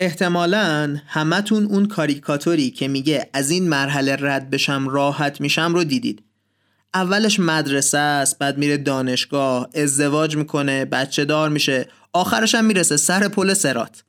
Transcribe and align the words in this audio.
احتمالا 0.00 0.96
همتون 1.06 1.64
اون 1.64 1.86
کاریکاتوری 1.86 2.70
که 2.70 2.88
میگه 2.88 3.30
از 3.32 3.50
این 3.50 3.68
مرحله 3.68 4.16
رد 4.20 4.50
بشم 4.50 4.88
راحت 4.88 5.40
میشم 5.40 5.74
رو 5.74 5.84
دیدید. 5.84 6.22
اولش 6.94 7.40
مدرسه 7.40 7.98
است 7.98 8.38
بعد 8.38 8.58
میره 8.58 8.76
دانشگاه 8.76 9.68
ازدواج 9.74 10.36
می‌کنه 10.36 10.84
بچه 10.84 11.24
دار 11.24 11.48
میشه 11.48 11.88
آخرش 12.12 12.54
هم 12.54 12.64
می‌رسه 12.64 12.96
سر 12.96 13.28
پل 13.28 13.54
سرات. 13.54 14.04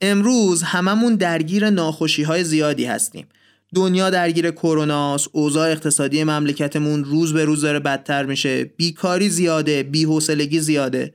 امروز 0.00 0.62
هممون 0.62 1.14
درگیر 1.14 1.70
ناخوشی 1.70 2.22
های 2.22 2.44
زیادی 2.44 2.84
هستیم. 2.84 3.26
دنیا 3.74 4.10
درگیر 4.10 4.50
کروناست 4.50 5.28
اوضاع 5.32 5.70
اقتصادی 5.70 6.24
مملکتمون 6.24 7.04
روز 7.04 7.32
به 7.32 7.44
روز 7.44 7.60
داره 7.60 7.80
بدتر 7.80 8.24
میشه 8.24 8.64
بیکاری 8.64 9.28
زیاده 9.28 9.82
بیحوصلگی 9.82 10.60
زیاده. 10.60 11.14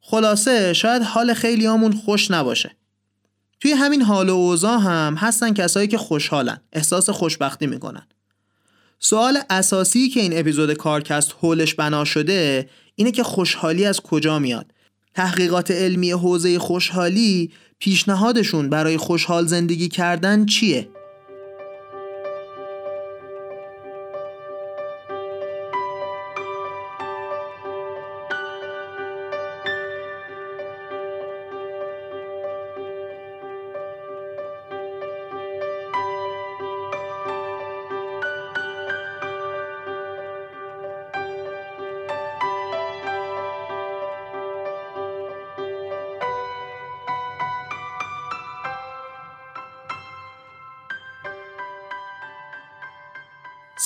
خلاصه 0.00 0.72
شاید 0.72 1.02
حال 1.02 1.34
خیلی 1.34 1.66
همون 1.66 1.92
خوش 1.92 2.30
نباشه. 2.30 2.76
توی 3.60 3.72
همین 3.72 4.02
حال 4.02 4.28
و 4.28 4.34
اوضاع 4.34 4.78
هم 4.78 5.14
هستن 5.18 5.54
کسایی 5.54 5.88
که 5.88 5.98
خوشحالن 5.98 6.60
احساس 6.72 7.10
خوشبختی 7.10 7.66
می‌کنن. 7.66 8.06
سوال 8.98 9.38
اساسی 9.50 10.08
که 10.08 10.20
این 10.20 10.38
اپیزود 10.38 10.72
کارکست 10.72 11.34
هولش 11.42 11.74
بنا 11.74 12.04
شده 12.04 12.70
اینه 12.94 13.10
که 13.10 13.22
خوشحالی 13.22 13.84
از 13.84 14.00
کجا 14.00 14.38
میاد؟ 14.38 14.72
تحقیقات 15.14 15.70
علمی 15.70 16.10
حوزه 16.10 16.58
خوشحالی 16.58 17.52
پیشنهادشون 17.78 18.68
برای 18.68 18.96
خوشحال 18.96 19.46
زندگی 19.46 19.88
کردن 19.88 20.46
چیه؟ 20.46 20.88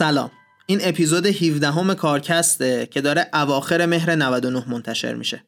سلام. 0.00 0.30
این 0.66 0.78
اپیزود 0.82 1.26
17 1.26 1.70
همه 1.70 1.94
کارکسته 1.94 2.88
که 2.90 3.00
داره 3.00 3.26
اواخر 3.32 3.86
مهر 3.86 4.14
99 4.14 4.64
منتشر 4.68 5.14
میشه. 5.14 5.44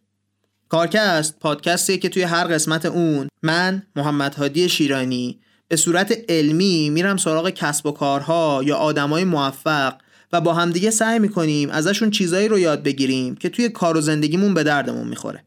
کارکست 0.68 1.38
پادکستیه 1.38 1.96
که 1.96 2.08
توی 2.08 2.22
هر 2.22 2.44
قسمت 2.44 2.86
اون 2.86 3.28
من 3.42 3.82
محمد 3.96 4.34
هادی 4.34 4.68
شیرانی 4.68 5.40
به 5.68 5.76
صورت 5.76 6.18
علمی 6.28 6.90
میرم 6.90 7.16
سراغ 7.16 7.50
کسب 7.50 7.86
و 7.86 7.90
کارها 7.92 8.62
یا 8.64 8.76
آدمای 8.76 9.24
موفق 9.24 9.94
و 10.32 10.40
با 10.40 10.54
همدیگه 10.54 10.90
سعی 10.90 11.18
می‌کنیم 11.18 11.70
ازشون 11.70 12.10
چیزایی 12.10 12.48
رو 12.48 12.58
یاد 12.58 12.82
بگیریم 12.82 13.34
که 13.34 13.48
توی 13.48 13.68
کار 13.68 13.96
و 13.96 14.00
زندگیمون 14.00 14.54
به 14.54 14.62
دردمون 14.62 15.08
می‌خوره. 15.08 15.44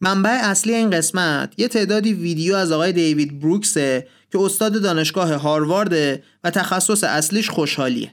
منبع 0.00 0.30
اصلی 0.42 0.74
این 0.74 0.90
قسمت 0.90 1.54
یه 1.56 1.68
تعدادی 1.68 2.12
ویدیو 2.12 2.54
از 2.54 2.72
آقای 2.72 2.92
دیوید 2.92 3.40
بروکسه 3.40 4.06
که 4.32 4.38
استاد 4.40 4.82
دانشگاه 4.82 5.34
هاروارد 5.34 6.20
و 6.44 6.50
تخصص 6.50 7.04
اصلیش 7.04 7.50
خوشحالیه. 7.50 8.12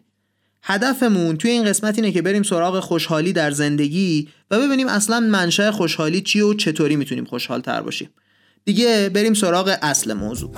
هدفمون 0.64 1.38
توی 1.38 1.52
این 1.52 1.66
قسمت 1.66 1.96
اینه 1.96 2.12
که 2.12 2.22
بریم 2.22 2.44
سراغ 2.44 2.80
خوشحالی 2.80 3.34
در 3.34 3.52
زندگی 3.52 4.30
و 4.52 4.60
ببینیم 4.60 4.88
اصلا 4.88 5.20
منشأ 5.20 5.72
خوشحالی 5.72 6.22
چیه 6.22 6.44
و 6.44 6.54
چطوری 6.54 6.96
می‌تونیم 6.96 7.26
خوشحال 7.26 7.62
تر 7.62 7.82
باشیم. 7.82 8.10
دیگه 8.66 9.10
بریم 9.10 9.34
سراغ 9.34 9.78
اصل 9.82 10.14
موضوع. 10.14 10.52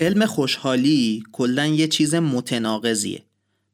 علم 0.00 0.26
خوشحالی 0.26 1.22
کلا 1.32 1.66
یه 1.66 1.88
چیز 1.88 2.14
متناقضیه. 2.14 3.22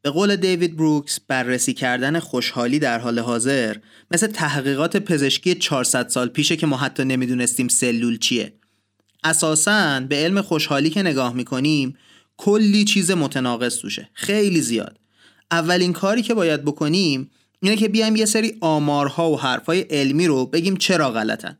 به 0.01 0.09
قول 0.09 0.35
دیوید 0.35 0.77
بروکس 0.77 1.19
بررسی 1.27 1.73
کردن 1.73 2.19
خوشحالی 2.19 2.79
در 2.79 2.99
حال 2.99 3.19
حاضر 3.19 3.75
مثل 4.11 4.27
تحقیقات 4.27 4.97
پزشکی 4.97 5.55
400 5.55 6.09
سال 6.09 6.27
پیشه 6.27 6.55
که 6.55 6.67
ما 6.67 6.77
حتی 6.77 7.05
نمی‌دونستیم 7.05 7.67
سلول 7.67 8.17
چیه. 8.17 8.53
اساسا 9.23 9.99
به 9.99 10.15
علم 10.15 10.41
خوشحالی 10.41 10.89
که 10.89 11.01
نگاه 11.01 11.33
می‌کنیم 11.33 11.97
کلی 12.37 12.85
چیز 12.85 13.11
متناقض 13.11 13.77
توشه. 13.77 14.09
خیلی 14.13 14.61
زیاد. 14.61 14.99
اولین 15.51 15.93
کاری 15.93 16.21
که 16.21 16.33
باید 16.33 16.61
بکنیم 16.61 17.29
اینه 17.59 17.75
که 17.75 17.87
بیایم 17.87 18.15
یه 18.15 18.25
سری 18.25 18.57
آمارها 18.61 19.31
و 19.31 19.39
حرفای 19.39 19.79
علمی 19.79 20.27
رو 20.27 20.45
بگیم 20.45 20.77
چرا 20.77 21.11
غلطن. 21.11 21.57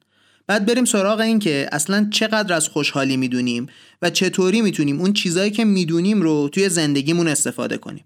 بعد 0.47 0.65
بریم 0.65 0.85
سراغ 0.85 1.19
این 1.19 1.39
که 1.39 1.69
اصلا 1.71 2.07
چقدر 2.11 2.55
از 2.55 2.69
خوشحالی 2.69 3.17
می‌دونیم 3.17 3.67
و 4.01 4.09
چطوری 4.09 4.61
می‌تونیم 4.61 4.99
اون 4.99 5.13
چیزایی 5.13 5.51
که 5.51 5.65
می‌دونیم 5.65 6.21
رو 6.21 6.49
توی 6.49 6.69
زندگیمون 6.69 7.27
استفاده 7.27 7.77
کنیم. 7.77 8.05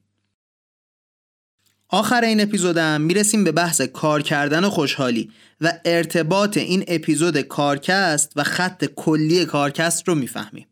آخر 1.90 2.24
این 2.24 2.42
اپیزودم 2.42 3.02
می‌رسیم 3.02 3.44
به 3.44 3.52
بحث 3.52 3.82
کار 3.82 4.22
کردن 4.22 4.64
و 4.64 4.70
خوشحالی 4.70 5.32
و 5.62 5.74
ارتباط 5.86 6.58
این 6.58 6.84
اپیزود 6.88 7.38
کارکست 7.38 8.32
و 8.36 8.44
خط 8.44 8.86
کلی 8.86 9.46
کارکست 9.46 10.08
رو 10.08 10.16
می‌فهمیم. 10.16 10.68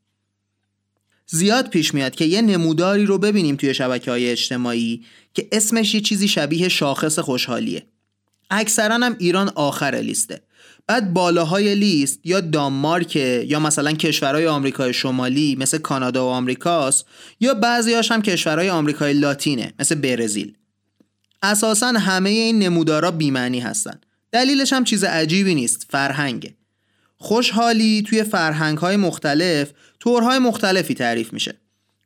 زیاد 1.28 1.70
پیش 1.70 1.94
میاد 1.94 2.16
که 2.16 2.26
یه 2.26 2.42
نموداری 2.42 3.06
رو 3.06 3.18
ببینیم 3.18 3.56
توی 3.56 3.74
شبکه 3.74 4.12
های 4.12 4.32
اجتماعی 4.32 5.06
که 5.34 5.48
اسمش 5.52 5.96
یه 5.96 6.02
چیزی 6.02 6.28
شبیه 6.28 6.70
شاخص 6.70 7.20
خوشحالیه. 7.20 7.86
اکثرا 8.50 8.96
هم 8.96 9.16
ایران 9.20 9.50
آخر 9.50 9.96
لیسته. 9.96 10.42
بعد 10.88 11.14
بالاهای 11.14 11.76
لیست 11.76 12.20
یا 12.24 12.42
دانمارک 12.42 13.16
یا 13.16 13.60
مثلا 13.60 13.92
کشورهای 13.92 14.48
آمریکای 14.48 14.94
شمالی 14.94 15.56
مثل 15.60 15.78
کانادا 15.78 16.26
و 16.26 16.30
آمریکاست 16.30 17.06
یا 17.40 17.54
بعضیاش 17.54 18.12
هم 18.12 18.22
کشورهای 18.22 18.70
آمریکای 18.70 19.14
لاتینه 19.14 19.74
مثل 19.80 19.96
برزیل. 19.96 20.54
اساسا 21.44 21.88
همه 21.88 22.30
این 22.30 22.60
نمودارا 22.60 23.12
بیمعنی 23.12 23.60
هستن. 23.60 24.00
دلیلش 24.32 24.74
هم 24.74 24.84
چیز 24.84 25.04
عجیبی 25.04 25.56
نیست 25.56 25.86
فرهنگه. 25.90 26.56
خوشحالی 27.18 28.04
توی 28.08 28.24
فرهنگ 28.24 28.78
های 28.78 28.98
مختلف 28.98 29.72
طورهای 30.00 30.40
مختلفی 30.40 30.94
تعریف 30.94 31.34
میشه. 31.34 31.56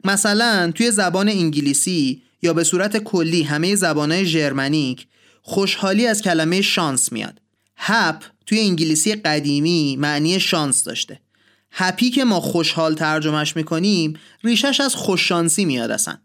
مثلا 0.03 0.72
توی 0.75 0.91
زبان 0.91 1.29
انگلیسی 1.29 2.22
یا 2.41 2.53
به 2.53 2.63
صورت 2.63 2.97
کلی 2.97 3.44
همه 3.44 3.75
زبانهای 3.75 4.25
ژرمنیک 4.25 5.07
خوشحالی 5.41 6.07
از 6.07 6.22
کلمه 6.22 6.61
شانس 6.61 7.11
میاد. 7.11 7.41
هپ 7.78 8.23
توی 8.49 8.59
انگلیسی 8.59 9.15
قدیمی 9.15 9.97
معنی 9.99 10.39
شانس 10.39 10.83
داشته. 10.83 11.19
هپی 11.71 12.09
که 12.09 12.23
ما 12.23 12.39
خوشحال 12.39 12.95
ترجمهش 12.95 13.55
می‌کنیم 13.55 14.13
ریشش 14.43 14.79
از 14.79 14.95
خوششانسی 14.95 15.65
میاد 15.65 15.91
اصلا. 15.91 16.17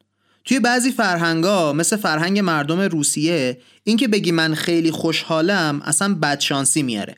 توی 0.44 0.60
بعضی 0.60 0.92
فرهنگا 0.92 1.72
مثل 1.72 1.96
فرهنگ 1.96 2.38
مردم 2.38 2.80
روسیه 2.80 3.60
اینکه 3.84 4.08
بگی 4.08 4.32
من 4.32 4.54
خیلی 4.54 4.90
خوشحالم 4.90 5.82
اصلا 5.84 6.14
بدشانسی 6.14 6.82
میاره. 6.82 7.14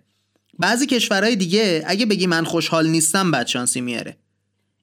بعضی 0.59 0.87
کشورهای 0.87 1.37
دیگه 1.37 1.85
اگه 1.87 2.07
بگی 2.07 2.27
من 2.27 2.45
خوشحال 2.45 2.87
نیستم 2.87 3.31
بدشانسی 3.31 3.81
میاره. 3.81 4.17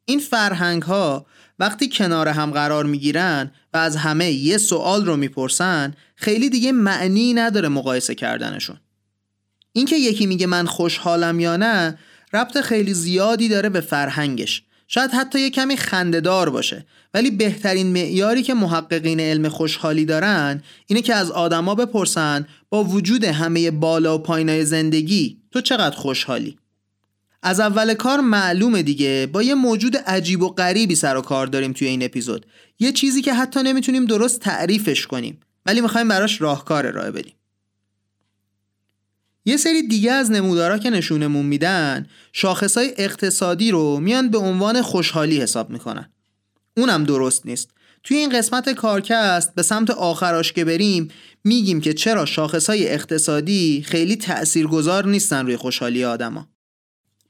این 0.06 0.20
فرهنگ 0.20 0.84
ها 0.84 1.26
وقتی 1.60 1.90
کنار 1.90 2.28
هم 2.28 2.52
قرار 2.52 2.86
می‌گیرن 2.86 3.52
و 3.74 3.78
از 3.78 3.96
همه 3.96 4.32
یه 4.32 4.58
سوال 4.58 5.06
رو 5.06 5.18
می‌پرسن 5.18 5.94
خیلی 6.16 6.50
دیگه 6.50 6.72
معنی 6.72 7.34
نداره 7.34 7.68
مقایسه 7.68 8.16
کردنشون. 8.16 8.80
اینکه 9.74 9.96
یکی 9.96 10.26
میگه 10.26 10.48
من 10.48 10.66
خوشحالم 10.66 11.40
یا 11.40 11.58
نه 11.58 11.98
ربط 12.34 12.58
خیلی 12.58 12.94
زیادی 12.94 13.50
داره 13.50 13.70
به 13.70 13.82
فرهنگش. 13.82 14.64
شاید 14.88 15.12
حتی 15.12 15.40
یه 15.40 15.50
کمی 15.50 15.78
خندهدار 15.78 16.50
باشه. 16.50 16.86
ولی 17.14 17.32
بهترین 17.32 17.88
معیاری 17.88 18.44
که 18.44 18.54
محققین 18.54 19.20
علم 19.20 19.50
خوشحالی 19.50 20.06
دارن 20.06 20.64
اینه 20.88 21.02
که 21.02 21.16
از 21.16 21.32
آدما 21.32 21.76
بپرسن 21.76 22.48
با 22.70 22.84
وجود 22.84 23.24
همه 23.24 23.72
بالا 23.72 24.16
و 24.16 24.22
پایینای 24.22 24.66
زندگی 24.66 25.38
تو 25.52 25.62
چقدر 25.62 25.96
خوشحالی. 25.96 26.58
از 27.44 27.60
اول 27.60 27.94
کار 27.94 28.20
معلومه 28.20 28.84
دیگه. 28.84 29.30
با 29.34 29.44
یه 29.44 29.56
موجود 29.56 29.98
عجیب 29.98 30.42
و 30.42 30.50
غریبی 30.50 30.96
سر 30.96 31.18
و 31.18 31.22
کار 31.22 31.48
داریم 31.48 31.74
توی 31.74 31.88
این 31.88 32.04
اپیزود. 32.04 32.46
یه 32.80 32.92
چیزی 32.92 33.22
که 33.22 33.34
حتی 33.34 33.64
نمی‌تونیم 33.64 34.06
درست 34.06 34.40
تعریفش 34.40 35.08
کنیم. 35.08 35.40
ولی 35.66 35.82
می‌خوایم 35.82 36.08
براش 36.08 36.42
راهکار 36.42 36.88
ارائه 36.88 37.12
بدیم. 37.12 37.34
یه 39.46 39.58
سری 39.58 39.88
دیگه 39.88 40.12
از 40.12 40.32
نمودارا 40.32 40.78
که 40.78 40.90
نشونمون 40.90 41.46
میدن 41.46 42.08
شاخصهای 42.34 42.94
اقتصادی 42.98 43.72
رو 43.72 44.00
میان 44.00 44.30
به 44.30 44.38
عنوان 44.38 44.82
خوشحالی 44.82 45.42
حساب 45.42 45.70
می‌کنن. 45.70 46.10
اونم 46.78 47.04
درست 47.04 47.46
نیست. 47.46 47.70
توی 48.04 48.18
این 48.18 48.30
قسمت 48.30 48.70
کارکست 48.70 49.56
به 49.56 49.62
سمت 49.62 49.90
آخراش 49.90 50.54
که 50.54 50.66
بریم 50.66 51.08
میگیم 51.44 51.82
که 51.82 51.94
چرا 51.94 52.26
شاخصهای 52.26 52.90
اقتصادی 52.90 53.84
خیلی 53.88 54.16
تأثیرگذار 54.16 55.08
نیستن 55.08 55.46
روی 55.46 55.58
خوشحالی 55.58 56.04
آدما. 56.04 56.48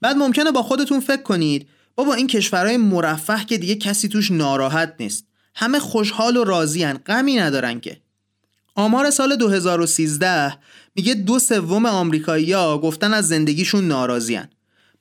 بعد 0.01 0.15
ممکنه 0.15 0.51
با 0.51 0.63
خودتون 0.63 0.99
فکر 0.99 1.21
کنید 1.21 1.67
بابا 1.95 2.13
این 2.13 2.27
کشورهای 2.27 2.77
مرفه 2.77 3.45
که 3.45 3.57
دیگه 3.57 3.75
کسی 3.75 4.07
توش 4.07 4.31
ناراحت 4.31 4.95
نیست. 4.99 5.25
همه 5.55 5.79
خوشحال 5.79 6.37
و 6.37 6.43
راضیان 6.43 6.97
غمی 6.97 7.35
ندارن 7.35 7.79
که. 7.79 8.02
آمار 8.75 9.11
سال 9.11 9.35
2013 9.35 10.57
میگه 10.95 11.13
دو 11.13 11.39
سوم 11.39 11.85
آمریکایی‌ها 11.85 12.77
گفتن 12.77 13.13
از 13.13 13.27
زندگیشون 13.27 13.87
ناراضیان 13.87 14.47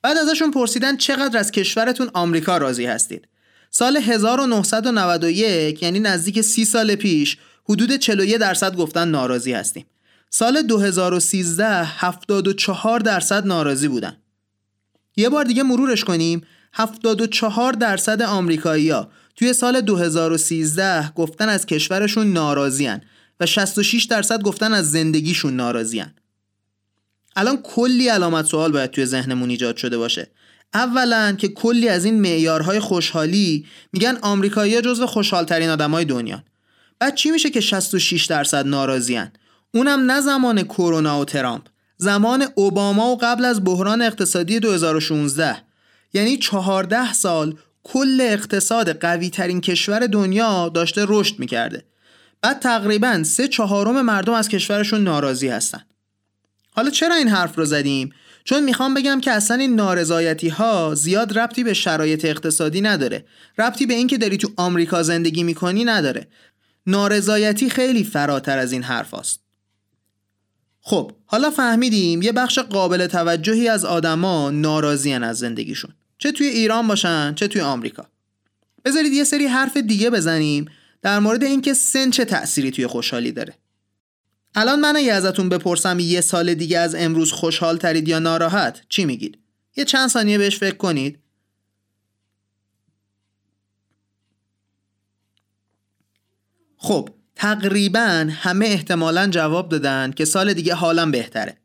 بعد 0.01 0.17
ازشون 0.17 0.51
پرسیدن 0.51 0.97
چقدر 0.97 1.39
از 1.39 1.51
کشورتون 1.51 2.09
آمریکا 2.13 2.57
راضی 2.57 2.85
هستید. 2.85 3.27
سال 3.69 3.97
1991 3.97 5.83
یعنی 5.83 5.99
نزدیک 5.99 6.41
سی 6.41 6.65
سال 6.65 6.95
پیش 6.95 7.37
حدود 7.69 7.97
41 7.97 8.37
درصد 8.37 8.75
گفتن 8.75 9.07
ناراضی 9.07 9.53
هستیم. 9.53 9.85
سال 10.29 10.61
2013 10.61 11.83
74 11.83 12.99
درصد 12.99 13.47
ناراضی 13.47 13.87
بودن. 13.87 14.17
یه 15.15 15.29
بار 15.29 15.45
دیگه 15.45 15.63
مرورش 15.63 16.03
کنیم. 16.03 16.41
74 16.73 17.73
درصد 17.73 18.21
آمریکایی‌ها 18.21 19.09
توی 19.35 19.53
سال 19.53 19.81
2013 19.81 21.09
گفتن 21.09 21.49
از 21.49 21.65
کشورشون 21.65 22.33
ناراضیان 22.33 23.01
و 23.39 23.45
66 23.45 24.03
درصد 24.03 24.41
گفتن 24.41 24.73
از 24.73 24.91
زندگیشون 24.91 25.55
ناراضیان 25.55 26.13
الان 27.35 27.57
کلی 27.57 28.07
علامت 28.07 28.45
سوال 28.45 28.71
باید 28.71 28.91
توی 28.91 29.05
ذهنمون 29.05 29.49
ایجاد 29.49 29.77
شده 29.77 29.97
باشه. 29.97 30.31
اولا 30.73 31.35
که 31.37 31.47
کلی 31.47 31.89
از 31.89 32.05
این 32.05 32.21
معیارهای 32.21 32.79
خوشحالی 32.79 33.65
میگن 33.93 34.17
آمریکایی‌ها 34.21 34.81
جزو 34.81 35.07
خوشحالترین 35.07 35.69
آدمای 35.69 36.05
دنیا 36.05 36.43
بعد 36.99 37.15
چی 37.15 37.31
میشه 37.31 37.49
که 37.49 37.61
66 37.61 38.25
درصد 38.25 38.67
ناراضیان 38.67 39.31
اونم 39.73 40.11
نه 40.11 40.21
زمان 40.21 40.63
کرونا 40.63 41.19
و 41.19 41.25
ترامپ 41.25 41.63
زمان 41.97 42.45
اوباما 42.55 43.09
و 43.09 43.17
قبل 43.21 43.45
از 43.45 43.63
بحران 43.63 44.01
اقتصادی 44.01 44.59
2016 44.59 45.57
یعنی 46.13 46.37
14 46.37 47.13
سال 47.13 47.55
کل 47.83 48.21
اقتصاد 48.21 48.99
قوی 48.99 49.29
ترین 49.29 49.61
کشور 49.61 49.99
دنیا 49.99 50.69
داشته 50.69 51.05
رشد 51.07 51.39
می‌کرده. 51.39 51.85
بعد 52.43 52.59
تقریبا 52.59 53.23
سه 53.23 53.47
چهارم 53.47 54.01
مردم 54.01 54.33
از 54.33 54.49
کشورشون 54.49 55.03
ناراضی 55.03 55.47
هستن. 55.47 55.81
حالا 56.71 56.89
چرا 56.89 57.15
این 57.15 57.27
حرف 57.27 57.57
رو 57.57 57.65
زدیم؟ 57.65 58.13
چون 58.43 58.63
می‌خوام 58.63 58.93
بگم 58.93 59.21
که 59.21 59.31
اصلا 59.31 59.57
این 59.57 59.75
نارضایتی 59.75 60.49
ها 60.49 60.95
زیاد 60.95 61.39
ربطی 61.39 61.63
به 61.63 61.73
شرایط 61.73 62.25
اقتصادی 62.25 62.81
نداره. 62.81 63.25
ربطی 63.57 63.85
به 63.85 63.93
اینکه 63.93 64.17
داری 64.17 64.37
تو 64.37 64.51
آمریکا 64.55 65.03
زندگی 65.03 65.43
می‌کنی 65.43 65.83
نداره. 65.83 66.27
نارضایتی 66.87 67.69
خیلی 67.69 68.03
فراتر 68.03 68.57
از 68.57 68.71
این 68.71 68.83
حرف 68.83 69.13
هست. 69.13 69.39
خب 70.81 71.11
حالا 71.25 71.49
فهمیدیم 71.49 72.21
یه 72.21 72.31
بخش 72.31 72.59
قابل 72.59 73.07
توجهی 73.07 73.69
از 73.69 73.85
آدما 73.85 74.49
ناراضیان 74.49 75.23
از 75.23 75.39
زندگیشون. 75.39 75.91
چه 76.17 76.31
توی 76.31 76.47
ایران 76.47 76.87
باشن 76.87 77.33
چه 77.33 77.47
توی 77.47 77.61
آمریکا. 77.61 78.05
بذارید 78.85 79.13
یه 79.13 79.23
سری 79.23 79.45
حرف 79.45 79.77
دیگه 79.77 80.09
بزنیم. 80.09 80.65
در 81.03 81.19
مورد 81.19 81.43
اینکه 81.43 81.73
سن 81.73 82.09
چه 82.09 82.25
تأثیری 82.25 82.71
توی 82.71 82.87
خوشحالی 82.87 83.31
داره. 83.31 83.53
الان 84.55 84.79
من 84.79 84.95
اگه 84.95 85.13
ازتون 85.13 85.49
بپرسم 85.49 85.99
یه 85.99 86.21
سال 86.21 86.53
دیگه 86.53 86.79
از 86.79 86.95
امروز 86.95 87.31
خوشحال 87.31 87.77
ترید 87.77 88.07
یا 88.07 88.19
ناراحت 88.19 88.81
چی 88.89 89.05
میگید؟ 89.05 89.37
یه 89.75 89.85
چند 89.85 90.09
ثانیه 90.09 90.37
بهش 90.37 90.57
فکر 90.57 90.75
کنید. 90.75 91.19
خب 96.77 97.09
تقریبا 97.35 98.27
همه 98.31 98.65
احتمالا 98.65 99.27
جواب 99.27 99.69
دادن 99.69 100.11
که 100.11 100.25
سال 100.25 100.53
دیگه 100.53 100.73
حالم 100.73 101.11
بهتره. 101.11 101.57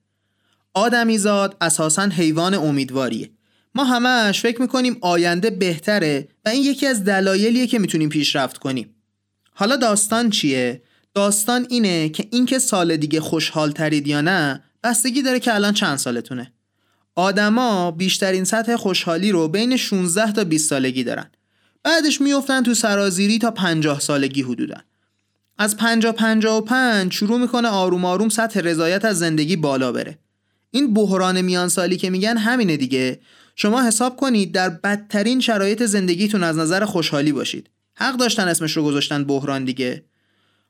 آدمیزاد 0.74 1.56
اساسا 1.60 2.02
حیوان 2.02 2.54
امیدواریه. 2.54 3.30
ما 3.74 3.84
همش 3.84 4.40
فکر 4.40 4.62
می‌کنیم 4.62 4.98
آینده 5.00 5.50
بهتره 5.50 6.28
و 6.44 6.48
این 6.48 6.62
یکی 6.62 6.86
از 6.86 7.04
دلایلیه 7.04 7.66
که 7.66 7.78
می‌تونیم 7.78 8.08
پیشرفت 8.08 8.58
کنیم. 8.58 8.94
حالا 9.60 9.76
داستان 9.76 10.30
چیه؟ 10.30 10.82
داستان 11.14 11.66
اینه 11.70 12.08
که 12.08 12.28
اینکه 12.30 12.58
سال 12.58 12.96
دیگه 12.96 13.20
خوشحال 13.20 13.72
ترید 13.72 14.06
یا 14.06 14.20
نه 14.20 14.62
بستگی 14.84 15.22
داره 15.22 15.40
که 15.40 15.54
الان 15.54 15.74
چند 15.74 15.98
سالتونه. 15.98 16.52
آدما 17.14 17.90
بیشترین 17.90 18.44
سطح 18.44 18.76
خوشحالی 18.76 19.32
رو 19.32 19.48
بین 19.48 19.76
16 19.76 20.32
تا 20.32 20.44
20 20.44 20.70
سالگی 20.70 21.04
دارن. 21.04 21.30
بعدش 21.82 22.20
میفتن 22.20 22.62
تو 22.62 22.74
سرازیری 22.74 23.38
تا 23.38 23.50
50 23.50 24.00
سالگی 24.00 24.42
حدودن 24.42 24.80
از 25.58 25.76
50 25.76 26.12
55 26.12 27.12
شروع 27.12 27.38
می‌کنه 27.38 27.68
آروم 27.68 28.04
آروم 28.04 28.28
سطح 28.28 28.60
رضایت 28.60 29.04
از 29.04 29.18
زندگی 29.18 29.56
بالا 29.56 29.92
بره. 29.92 30.18
این 30.70 30.94
بحران 30.94 31.40
میان 31.40 31.68
سالی 31.68 31.96
که 31.96 32.10
میگن 32.10 32.36
همینه 32.36 32.76
دیگه. 32.76 33.20
شما 33.56 33.82
حساب 33.82 34.16
کنید 34.16 34.52
در 34.52 34.68
بدترین 34.68 35.40
شرایط 35.40 35.82
زندگیتون 35.82 36.44
از 36.44 36.58
نظر 36.58 36.84
خوشحالی 36.84 37.32
باشید. 37.32 37.70
حق 37.98 38.16
داشتن 38.16 38.48
اسمش 38.48 38.76
رو 38.76 38.84
گذاشتن 38.84 39.24
بحران 39.24 39.64
دیگه. 39.64 40.04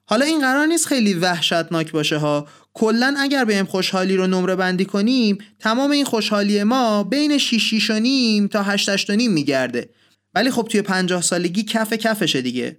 حالا 0.07 0.25
این 0.25 0.41
قرار 0.41 0.67
نیست 0.67 0.87
خیلی 0.87 1.15
وحشتناک 1.15 1.93
باشه 1.93 2.17
ها. 2.17 2.47
کلا 2.75 3.15
اگر 3.19 3.45
بهم 3.45 3.67
خوشحالی 3.67 4.17
رو 4.17 4.27
نمره 4.27 4.57
بندی 4.57 4.85
کنیم 4.85 5.39
تمام 5.59 5.91
این 5.91 6.05
خوشحالی 6.05 6.63
ما 6.63 7.05
بین 7.05 7.39
6 7.39 7.91
و 7.91 7.99
نیم 7.99 8.47
تا 8.47 8.63
8 8.63 9.11
و 9.11 9.17
نیم 9.17 9.33
میگرده. 9.33 9.91
ولی 10.35 10.51
خب 10.51 10.69
توی 10.71 10.83
50 10.83 11.23
سالگی 11.23 11.63
کف 11.63 11.93
کفشه 11.93 12.43
دیگه. 12.43 12.77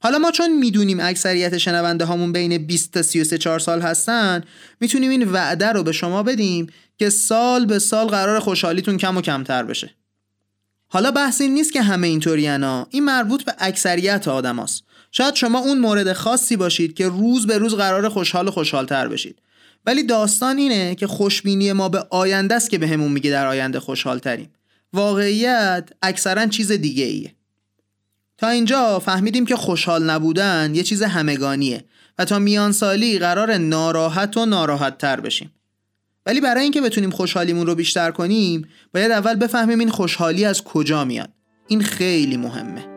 حالا 0.00 0.18
ما 0.18 0.30
چون 0.30 0.58
می‌دونیم 0.58 1.00
اکثریت 1.00 1.58
شنونده 1.58 2.04
هامون 2.04 2.32
بین 2.32 2.66
20 2.66 2.92
تا 2.92 3.02
33 3.02 3.38
4 3.38 3.58
سال 3.58 3.80
هستن 3.80 4.44
می‌تونیم 4.80 5.10
این 5.10 5.24
وعده 5.24 5.72
رو 5.72 5.82
به 5.82 5.92
شما 5.92 6.22
بدیم 6.22 6.66
که 6.98 7.10
سال 7.10 7.66
به 7.66 7.78
سال 7.78 8.06
قرار 8.06 8.40
خوشحالیتون 8.40 8.96
کم 8.96 9.16
و 9.16 9.20
کمتر 9.20 9.62
بشه. 9.62 9.94
حالا 10.94 11.10
بحث 11.10 11.40
این 11.40 11.54
نیست 11.54 11.72
که 11.72 11.82
همه 11.82 12.06
اینطوری 12.06 12.48
این 12.48 13.04
مربوط 13.04 13.44
به 13.44 13.54
اکثریت 13.58 14.28
آدم 14.28 14.58
هست. 14.58 14.84
شاید 15.10 15.34
شما 15.34 15.58
اون 15.58 15.78
مورد 15.78 16.12
خاصی 16.12 16.56
باشید 16.56 16.94
که 16.94 17.08
روز 17.08 17.46
به 17.46 17.58
روز 17.58 17.74
قرار 17.74 18.08
خوشحال 18.08 18.48
و 18.48 18.50
خوشحالتر 18.50 19.08
بشید. 19.08 19.38
ولی 19.86 20.02
داستان 20.02 20.58
اینه 20.58 20.94
که 20.94 21.06
خوشبینی 21.06 21.72
ما 21.72 21.88
به 21.88 22.06
آینده 22.10 22.54
است 22.54 22.70
که 22.70 22.78
بهمون 22.78 23.00
همون 23.00 23.12
میگه 23.12 23.30
در 23.30 23.46
آینده 23.46 23.80
خوشحالتریم. 23.80 24.50
واقعیت 24.92 25.88
اکثرا 26.02 26.46
چیز 26.46 26.72
دیگه 26.72 27.04
ایه. 27.04 27.34
تا 28.38 28.48
اینجا 28.48 28.98
فهمیدیم 28.98 29.46
که 29.46 29.56
خوشحال 29.56 30.10
نبودن 30.10 30.72
یه 30.74 30.82
چیز 30.82 31.02
همگانیه 31.02 31.84
و 32.18 32.24
تا 32.24 32.38
میان 32.38 32.72
سالی 32.72 33.18
قرار 33.18 33.56
ناراحت 33.56 34.36
و 34.36 34.46
ناراحت 34.46 34.98
تر 34.98 35.20
بشیم. 35.20 35.52
ولی 36.26 36.40
برای 36.40 36.62
اینکه 36.62 36.80
بتونیم 36.80 37.10
خوشحالیمون 37.10 37.66
رو 37.66 37.74
بیشتر 37.74 38.10
کنیم 38.10 38.68
باید 38.94 39.10
اول 39.10 39.34
بفهمیم 39.34 39.78
این 39.78 39.90
خوشحالی 39.90 40.44
از 40.44 40.64
کجا 40.64 41.04
میاد. 41.04 41.30
این 41.68 41.82
خیلی 41.82 42.36
مهمه. 42.36 42.93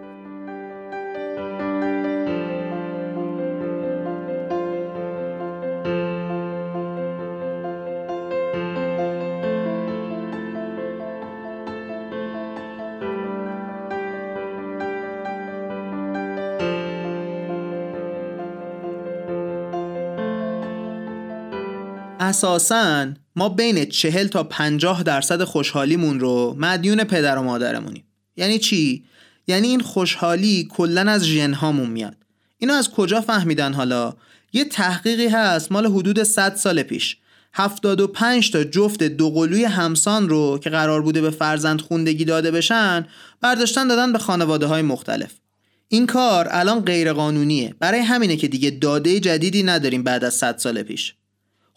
اساسا 22.19 23.07
ما 23.35 23.49
بین 23.49 23.85
40 23.85 24.27
تا 24.27 24.43
50 24.43 25.03
درصد 25.03 25.43
خوشحالیمون 25.43 26.19
رو 26.19 26.55
مدیون 26.59 27.03
پدر 27.03 27.37
و 27.37 27.41
مادرمونیم. 27.41 28.03
یعنی 28.35 28.59
چی؟ 28.59 29.05
یعنی 29.47 29.67
این 29.67 29.79
خوشحالی 29.79 30.67
کلا 30.71 31.11
از 31.11 31.23
ژنهامون 31.23 31.89
میاد. 31.89 32.15
اینو 32.57 32.73
از 32.73 32.91
کجا 32.91 33.21
فهمیدن 33.21 33.73
حالا؟ 33.73 34.13
یه 34.53 34.65
تحقیقی 34.65 35.27
هست 35.27 35.71
مال 35.71 35.85
حدود 35.85 36.23
100 36.23 36.55
سال 36.55 36.83
پیش. 36.83 37.17
75 37.53 38.51
تا 38.51 38.63
جفت 38.63 39.03
دوقلوی 39.03 39.63
همسان 39.63 40.29
رو 40.29 40.59
که 40.63 40.69
قرار 40.69 41.01
بوده 41.01 41.21
به 41.21 41.29
فرزند 41.29 41.81
خوندگی 41.81 42.25
داده 42.25 42.51
بشن 42.51 43.07
برداشتن 43.41 43.87
دادن 43.87 44.11
به 44.11 44.17
خانواده 44.17 44.65
های 44.65 44.81
مختلف. 44.81 45.33
این 45.87 46.07
کار 46.07 46.47
الان 46.51 46.79
غیر 46.79 47.13
قانونیه 47.13 47.75
برای 47.79 47.99
همینه 47.99 48.35
که 48.35 48.47
دیگه 48.47 48.69
داده 48.69 49.19
جدیدی 49.19 49.63
نداریم 49.63 50.03
بعد 50.03 50.23
از 50.23 50.33
100 50.33 50.57
سال 50.57 50.83
پیش. 50.83 51.13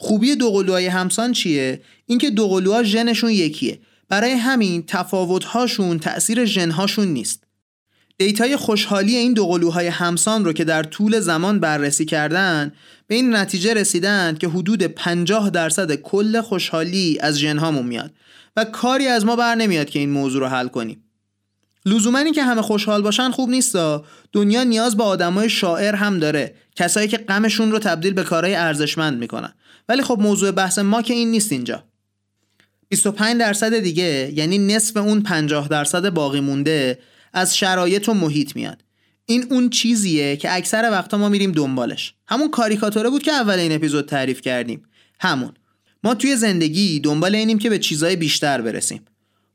خوبی 0.03 0.37
دوقلوهای 0.37 0.87
همسان 0.87 1.33
چیه؟ 1.33 1.81
اینکه 2.07 2.31
دوقلوها 2.31 2.83
ژنشون 2.83 3.31
یکیه. 3.31 3.81
برای 4.09 4.31
همین 4.31 4.85
تفاوتهاشون 4.87 5.99
تأثیر 5.99 6.45
ژنهاشون 6.45 7.09
نیست. 7.09 7.45
دیتای 8.19 8.57
خوشحالی 8.57 9.17
این 9.17 9.33
دوقلوهای 9.33 9.87
همسان 9.87 10.45
رو 10.45 10.53
که 10.53 10.65
در 10.65 10.83
طول 10.83 11.21
زمان 11.21 11.61
بررسی 11.61 12.05
کردن 12.05 12.73
به 13.07 13.15
این 13.15 13.37
نتیجه 13.37 13.75
رسیدند 13.75 14.39
که 14.39 14.49
حدود 14.49 14.83
50 14.83 15.51
درصد 15.51 15.95
کل 15.95 16.41
خوشحالی 16.41 17.19
از 17.21 17.39
ژنهامون 17.39 17.87
میاد 17.87 18.11
و 18.57 18.65
کاری 18.65 19.07
از 19.07 19.25
ما 19.25 19.37
بر 19.37 19.55
نمیاد 19.55 19.91
که 19.91 19.99
این 19.99 20.11
موضوع 20.11 20.41
رو 20.41 20.47
حل 20.47 20.69
کنیم. 20.69 21.05
لزوما 21.87 22.31
که 22.31 22.43
همه 22.43 22.63
خوشحال 22.63 23.03
باشن 23.03 23.31
خوب 23.31 23.51
نیستا 23.51 24.05
دنیا 24.33 24.65
نیاز 24.65 24.97
به 24.97 25.03
آدمای 25.03 25.51
شاعر 25.51 25.95
هم 25.95 26.19
داره 26.19 26.55
کسایی 26.77 27.09
که 27.09 27.17
غمشون 27.17 27.73
رو 27.73 27.79
تبدیل 27.79 28.13
به 28.13 28.25
کارهای 28.25 28.55
ارزشمند 28.55 29.19
می‌کنن. 29.19 29.53
ولی 29.91 30.03
خب 30.03 30.19
موضوع 30.21 30.51
بحث 30.51 30.79
ما 30.79 31.03
که 31.03 31.15
این 31.15 31.31
نیست 31.31 31.53
اینجا. 31.53 31.85
25 32.89 33.41
درصد 33.41 33.79
دیگه 33.79 34.33
یعنی 34.35 34.59
نصف 34.59 34.97
اون 34.97 35.23
50 35.23 35.69
درصد 35.69 36.09
باقی 36.09 36.41
مونده 36.41 36.99
از 37.33 37.57
شرایط 37.57 38.09
و 38.09 38.15
محیط 38.15 38.57
میاد. 38.57 38.85
این 39.27 39.47
اون 39.51 39.71
چیزیه 39.71 40.37
که 40.37 40.57
اکثر 40.57 40.91
وقتا 40.91 41.19
ما 41.19 41.29
میریم 41.29 41.53
دنبالش. 41.53 42.15
همون 42.27 42.51
کاریکاتوره 42.51 43.11
بود 43.11 43.23
که 43.23 43.33
اول 43.33 43.59
این 43.59 43.73
اپیزود 43.73 44.09
تعریف 44.09 44.41
کردیم. 44.41 44.83
همون. 45.21 45.53
ما 46.05 46.15
توی 46.15 46.37
زندگی 46.37 47.01
دنبال 47.01 47.35
اینیم 47.35 47.59
که 47.59 47.71
به 47.71 47.79
چیزای 47.79 48.17
بیشتر 48.17 48.61
برسیم. 48.61 49.05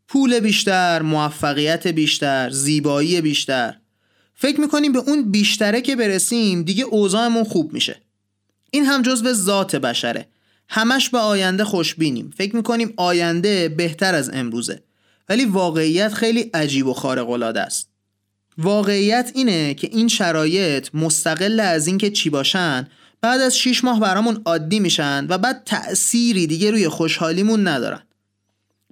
پول 0.08 0.40
بیشتر، 0.40 1.02
موفقیت 1.02 1.88
بیشتر، 1.88 2.50
زیبایی 2.50 3.22
بیشتر. 3.22 3.76
فکر 4.34 4.62
می‌کنیم 4.62 4.92
به 4.92 5.00
اون 5.00 5.32
بیشتره 5.32 5.82
که 5.82 5.96
برسیم 5.96 6.64
دیگه 6.64 6.84
اوضاعمون 6.84 7.44
خوب 7.44 7.74
میشه. 7.74 8.05
این 8.76 8.86
هم 8.86 9.02
جزو 9.02 9.34
ذات 9.34 9.76
بشره. 9.76 10.28
همش 10.70 11.10
به 11.10 11.18
آینده 11.18 11.64
خوشبینیم. 11.64 12.34
فکر 12.38 12.56
می‌کنیم 12.56 12.94
آینده 12.98 13.70
بهتر 13.70 14.16
از 14.16 14.30
امروزه. 14.34 14.84
ولی 15.30 15.46
واقعیت 15.46 16.14
خیلی 16.14 16.50
عجیب 16.54 16.88
و 16.88 16.94
خارق 16.94 17.30
العاده 17.30 17.62
است. 17.62 17.90
واقعیت 18.58 19.32
اینه 19.36 19.74
که 19.74 19.90
این 19.92 20.08
شرایط 20.08 20.88
مستقل 20.94 21.60
از 21.60 21.88
اینکه 21.88 22.10
چی 22.10 22.30
باشن 22.30 22.88
بعد 23.22 23.42
از 23.42 23.58
6 23.58 23.84
ماه 23.84 24.00
برامون 24.00 24.42
عادی 24.46 24.80
میشن 24.80 25.26
و 25.30 25.38
بعد 25.38 25.62
تأثیری 25.66 26.48
دیگه 26.48 26.72
روی 26.72 26.88
خوشحالیمون 26.88 27.68
ندارن. 27.68 28.02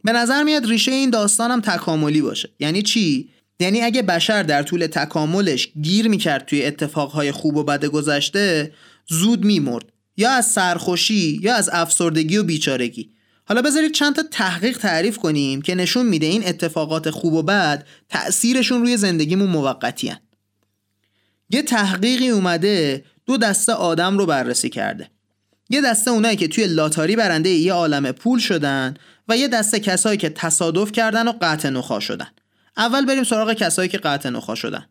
به 0.03 0.11
نظر 0.11 0.43
میاد 0.43 0.65
ریشه 0.65 0.91
این 0.91 1.09
داستانم 1.09 1.61
تکاملی 1.61 2.21
باشه. 2.21 2.49
یعنی 2.59 2.81
چی؟ 2.81 3.29
یعنی 3.59 3.81
اگه 3.81 4.01
بشر 4.01 4.43
در 4.43 4.63
طول 4.63 4.87
تکاملش 4.87 5.69
گیر 5.81 6.07
می‌کرد 6.07 6.45
توی 6.45 6.65
اتفاقهای 6.65 7.31
خوب 7.31 7.57
و 7.57 7.63
بد 7.63 7.85
گذشته 7.85 8.73
زود 9.09 9.45
میمرد. 9.45 9.85
یا 10.17 10.31
از 10.31 10.45
سرخوشی 10.51 11.39
یا 11.41 11.55
از 11.55 11.69
افسردگی 11.73 12.37
و 12.37 12.43
بیچارگی. 12.43 13.09
حالا 13.45 13.61
بذارید 13.61 13.91
چند 13.91 14.15
تا 14.15 14.23
تحقیق 14.31 14.77
تعریف 14.77 15.17
کنیم 15.17 15.61
که 15.61 15.75
نشون 15.75 16.05
میده 16.05 16.25
این 16.25 16.47
اتفاقات 16.47 17.09
خوب 17.09 17.33
و 17.33 17.43
بد 17.43 17.87
تأثیرشون 18.09 18.81
روی 18.81 18.97
زندگیمون 18.97 19.49
موقتی 19.49 20.07
هن. 20.07 20.19
یه 21.49 21.61
تحقیقی 21.61 22.29
اومده 22.29 23.05
دو 23.25 23.37
دسته 23.37 23.73
آدم 23.73 24.17
رو 24.17 24.25
بررسی 24.25 24.69
کرده. 24.69 25.09
یه 25.69 25.81
دسته 25.81 26.11
اونایی 26.11 26.37
که 26.37 26.47
توی 26.47 26.67
لاتاری 26.67 27.15
برنده 27.15 27.49
یه 27.49 27.73
عالم 27.73 28.11
پول 28.11 28.39
شدن 28.39 28.93
و 29.27 29.37
یه 29.37 29.47
دسته 29.47 29.79
کسایی 29.79 30.17
که 30.17 30.29
تصادف 30.29 30.91
کردن 30.91 31.27
و 31.27 31.33
قطع 31.41 31.69
نخوا 31.69 31.99
شدن. 31.99 32.27
اول 32.77 33.05
بریم 33.05 33.23
سراغ 33.23 33.53
کسایی 33.53 33.89
که 33.89 33.97
قطع 33.97 34.29
نخوا 34.29 34.55
شدن. 34.55 34.85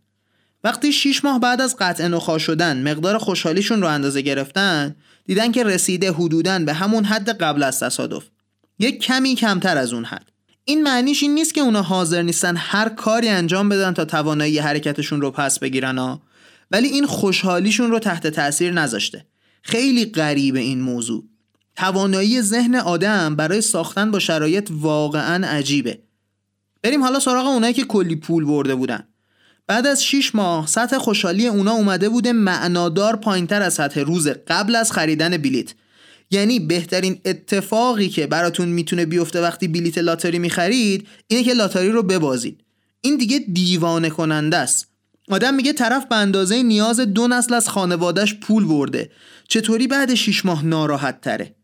وقتی 0.64 0.92
6 0.92 1.24
ماه 1.24 1.40
بعد 1.40 1.60
از 1.60 1.76
قطع 1.78 2.06
نخوا 2.06 2.38
شدن 2.38 2.90
مقدار 2.90 3.18
خوشحالیشون 3.18 3.80
رو 3.80 3.88
اندازه 3.88 4.20
گرفتن 4.20 4.96
دیدن 5.26 5.52
که 5.52 5.64
رسیده 5.64 6.12
حدوداً 6.12 6.58
به 6.58 6.72
همون 6.72 7.04
حد 7.04 7.30
قبل 7.30 7.62
از 7.62 7.80
تصادف. 7.80 8.24
یک 8.78 9.02
کمی 9.02 9.34
کمتر 9.34 9.78
از 9.78 9.92
اون 9.92 10.04
حد. 10.04 10.32
این 10.64 10.82
معنیش 10.82 11.22
این 11.22 11.34
نیست 11.34 11.54
که 11.54 11.60
اونا 11.60 11.82
حاضر 11.82 12.22
نیستن 12.22 12.56
هر 12.56 12.88
کاری 12.88 13.28
انجام 13.28 13.68
بدن 13.68 13.92
تا 13.92 14.04
توانایی 14.04 14.58
حرکتشون 14.58 15.20
رو 15.20 15.30
پس 15.30 15.58
بگیرن 15.58 15.98
ها 15.98 16.22
ولی 16.70 16.88
این 16.88 17.06
خوشحالیشون 17.06 17.90
رو 17.90 17.98
تحت 17.98 18.26
تاثیر 18.26 18.72
نذاشته. 18.72 19.26
خیلی 19.62 20.04
غریب 20.04 20.54
این 20.54 20.80
موضوع. 20.80 21.24
توانایی 21.76 22.42
ذهن 22.42 22.74
آدم 22.74 23.36
برای 23.36 23.60
ساختن 23.60 24.10
با 24.10 24.18
شرایط 24.18 24.68
واقعا 24.70 25.46
عجیبه. 25.46 26.02
بریم 26.82 27.02
حالا 27.02 27.20
سراغ 27.20 27.46
اونایی 27.46 27.74
که 27.74 27.84
کلی 27.84 28.16
پول 28.16 28.44
برده 28.44 28.74
بودن. 28.74 29.08
بعد 29.66 29.86
از 29.86 30.04
6 30.04 30.34
ماه 30.34 30.66
سطح 30.66 30.98
خوشحالی 30.98 31.46
اونا 31.46 31.72
اومده 31.72 32.08
بوده 32.08 32.32
معنادار 32.32 33.16
پایینتر 33.16 33.62
از 33.62 33.74
سطح 33.74 34.00
روز 34.00 34.28
قبل 34.28 34.76
از 34.76 34.92
خریدن 34.92 35.36
بلیت. 35.36 35.74
یعنی 36.30 36.60
بهترین 36.60 37.20
اتفاقی 37.24 38.08
که 38.08 38.26
براتون 38.26 38.68
می‌تونه 38.68 39.06
بیفته 39.06 39.40
وقتی 39.40 39.68
بلیت 39.68 39.98
لاتاری 39.98 40.38
می‌خرید 40.38 41.08
اینه 41.28 41.42
که 41.44 41.52
لاتاری 41.52 41.88
رو 41.88 42.02
ببازید. 42.02 42.60
این 43.00 43.16
دیگه 43.16 43.38
دیوانه 43.38 44.10
کننده 44.10 44.56
است. 44.56 44.86
آدم 45.28 45.54
میگه 45.54 45.72
طرف 45.72 46.06
به 46.06 46.16
اندازه 46.16 46.62
نیاز 46.62 47.00
دو 47.00 47.28
نسل 47.28 47.54
از 47.54 47.68
خانوادهش 47.68 48.34
پول 48.34 48.64
برده. 48.64 49.10
چطوری 49.48 49.86
بعد 49.86 50.14
6 50.14 50.44
ماه 50.44 50.64
ناراحت 50.64 51.20
تره؟ 51.20 51.54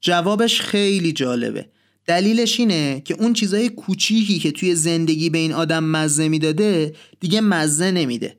جوابش 0.00 0.60
خیلی 0.60 1.12
جالبه. 1.12 1.68
دلیلش 2.08 2.60
اینه 2.60 3.02
که 3.04 3.14
اون 3.14 3.32
چیزای 3.32 3.68
کوچیکی 3.68 4.38
که 4.38 4.52
توی 4.52 4.74
زندگی 4.74 5.30
به 5.30 5.38
این 5.38 5.52
آدم 5.52 5.84
مزه 5.84 6.28
می‌داده 6.28 6.94
دیگه 7.20 7.40
مزه 7.40 7.90
نمیده. 7.90 8.36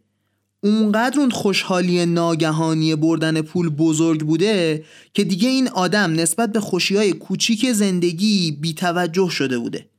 اونقدر 0.63 1.19
اون 1.19 1.29
خوشحالی 1.29 2.05
ناگهانی 2.05 2.95
بردن 2.95 3.41
پول 3.41 3.69
بزرگ 3.69 4.21
بوده 4.21 4.83
که 5.13 5.23
دیگه 5.23 5.49
این 5.49 5.67
آدم 5.67 6.13
نسبت 6.13 6.51
به 6.51 6.59
خوشی 6.59 6.95
های 6.95 7.13
کوچیک 7.13 7.71
زندگی 7.71 8.51
بیتوجه 8.51 9.29
شده 9.29 9.59
بوده. 9.59 9.89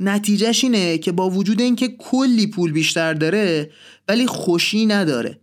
نتیجهش 0.00 0.64
اینه 0.64 0.98
که 0.98 1.12
با 1.12 1.30
وجود 1.30 1.60
اینکه 1.60 1.88
کلی 1.88 2.46
پول 2.46 2.72
بیشتر 2.72 3.14
داره 3.14 3.70
ولی 4.08 4.26
خوشی 4.26 4.86
نداره. 4.86 5.40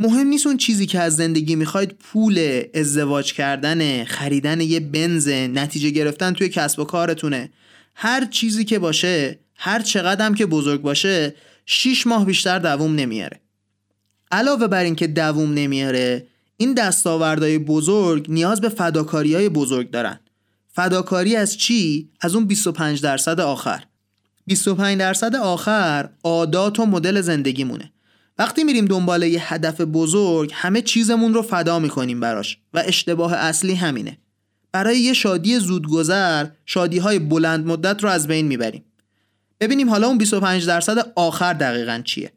مهم 0.00 0.26
نیست 0.26 0.46
اون 0.46 0.56
چیزی 0.56 0.86
که 0.86 1.00
از 1.00 1.16
زندگی 1.16 1.54
می‌خواید 1.54 1.92
پول 1.98 2.62
ازدواج 2.74 3.32
کردن 3.32 4.04
خریدن 4.04 4.60
یه 4.60 4.80
بنز 4.80 5.28
نتیجه 5.28 5.90
گرفتن 5.90 6.32
توی 6.32 6.48
کسب 6.48 6.78
و 6.78 6.84
کارتونه. 6.84 7.50
هر 7.94 8.24
چیزی 8.24 8.64
که 8.64 8.78
باشه 8.78 9.38
هر 9.54 9.82
چقدر 9.82 10.32
که 10.32 10.46
بزرگ 10.46 10.82
باشه 10.82 11.34
6 11.66 12.06
ماه 12.06 12.24
بیشتر 12.24 12.58
دووم 12.58 12.94
نمیاره. 12.94 13.40
علاوه 14.30 14.66
بر 14.66 14.84
اینکه 14.84 15.06
دووم 15.06 15.54
نمیاره 15.54 16.26
این 16.56 16.74
دستاوردهای 16.74 17.58
بزرگ 17.58 18.26
نیاز 18.28 18.60
به 18.60 18.68
فداکاری 18.68 19.34
های 19.34 19.48
بزرگ 19.48 19.90
دارن. 19.90 20.20
فداکاری 20.72 21.36
از 21.36 21.56
چی؟ 21.56 22.10
از 22.20 22.34
اون 22.34 22.46
25 22.46 23.02
درصد 23.02 23.40
آخر. 23.40 23.84
25 24.46 24.98
درصد 24.98 25.36
آخر 25.36 26.08
عادات 26.24 26.80
و 26.80 26.86
مدل 26.86 27.20
زندگیمونه. 27.20 27.92
وقتی 28.40 28.64
میریم 28.64 28.84
دنبال 28.84 29.22
یه 29.22 29.54
هدف 29.54 29.80
بزرگ 29.80 30.50
همه 30.54 30.82
چیزمون 30.82 31.34
رو 31.34 31.42
فدا 31.42 31.78
می‌کنیم 31.78 32.20
براش 32.20 32.58
و 32.74 32.82
اشتباه 32.86 33.34
اصلی 33.34 33.74
همینه. 33.74 34.18
برای 34.72 34.98
یه 34.98 35.12
شادی 35.12 35.58
زودگذر 35.58 36.46
شادی 36.66 36.98
های 36.98 37.18
بلند 37.18 37.66
مدت 37.66 38.02
رو 38.02 38.10
از 38.10 38.26
بین 38.26 38.46
می‌بریم. 38.46 38.84
ببینیم 39.60 39.90
حالا 39.90 40.06
اون 40.06 40.18
25 40.18 40.66
درصد 40.66 41.12
آخر 41.16 41.52
دقیقا 41.52 42.02
چیه. 42.04 42.32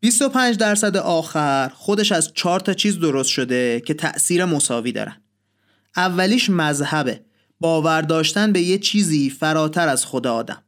25 0.00 0.56
درصد 0.56 0.96
آخر 0.96 1.68
خودش 1.74 2.12
از 2.12 2.32
چهار 2.34 2.60
تا 2.60 2.74
چیز 2.74 2.98
درست 2.98 3.30
شده 3.30 3.82
که 3.86 3.94
تأثیر 3.94 4.44
مساوی 4.44 4.92
دارن. 4.92 5.16
اولیش 5.96 6.50
مذهبه. 6.50 7.20
باور 7.60 8.02
داشتن 8.02 8.52
به 8.52 8.60
یه 8.60 8.78
چیزی 8.78 9.30
فراتر 9.30 9.88
از 9.88 10.06
خدا 10.06 10.34
آدم. 10.34 10.62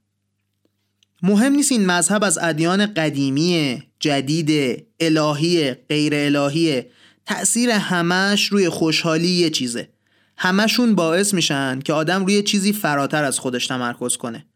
مهم 1.23 1.53
نیست 1.53 1.73
این 1.73 1.87
مذهب 1.87 2.25
از 2.25 2.39
ادیان 2.43 2.87
قدیمی 2.87 3.83
جدید 4.01 4.83
الهی 5.01 5.73
غیر 5.75 6.15
الهی 6.15 6.83
تأثیر 7.27 7.71
همش 7.71 8.47
روی 8.47 8.69
خوشحالی 8.69 9.29
یه 9.29 9.51
چیزه. 9.51 9.89
همشون 10.37 10.95
باعث 10.95 11.35
میشن 11.35 11.81
که 11.81 11.93
آدم 11.93 12.25
روی 12.25 12.43
چیزی 12.43 12.73
فراتر 12.73 13.25
از 13.25 13.39
خودش 13.39 13.67
تمرکز 13.67 14.17
کنه. 14.17 14.47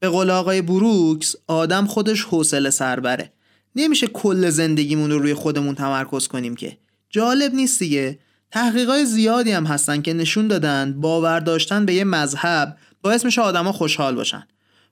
به 0.00 0.08
قول 0.08 0.30
آقای 0.30 0.62
بروکس 0.62 1.36
آدم 1.46 1.86
خودش 1.86 2.22
حوصله 2.22 2.70
سربره 2.70 3.32
نمیشه 3.76 4.06
کل 4.06 4.50
زندگیمون 4.50 5.10
رو 5.10 5.18
روی 5.18 5.34
خودمون 5.34 5.74
تمرکز 5.74 6.28
کنیم 6.28 6.56
که. 6.56 6.78
جالب 7.10 7.54
نیست 7.54 7.78
دیگه. 7.78 8.18
تحقیقات 8.50 9.04
زیادی 9.04 9.52
هم 9.52 9.66
هستن 9.66 10.02
که 10.02 10.12
نشون 10.12 10.48
دادن 10.48 11.00
باور 11.00 11.40
داشتن 11.40 11.86
به 11.86 11.94
یه 11.94 12.04
مذهب 12.04 12.76
باعث 13.02 13.24
میشه 13.24 13.40
آدما 13.40 13.72
خوشحال 13.72 14.14
باشن. 14.14 14.46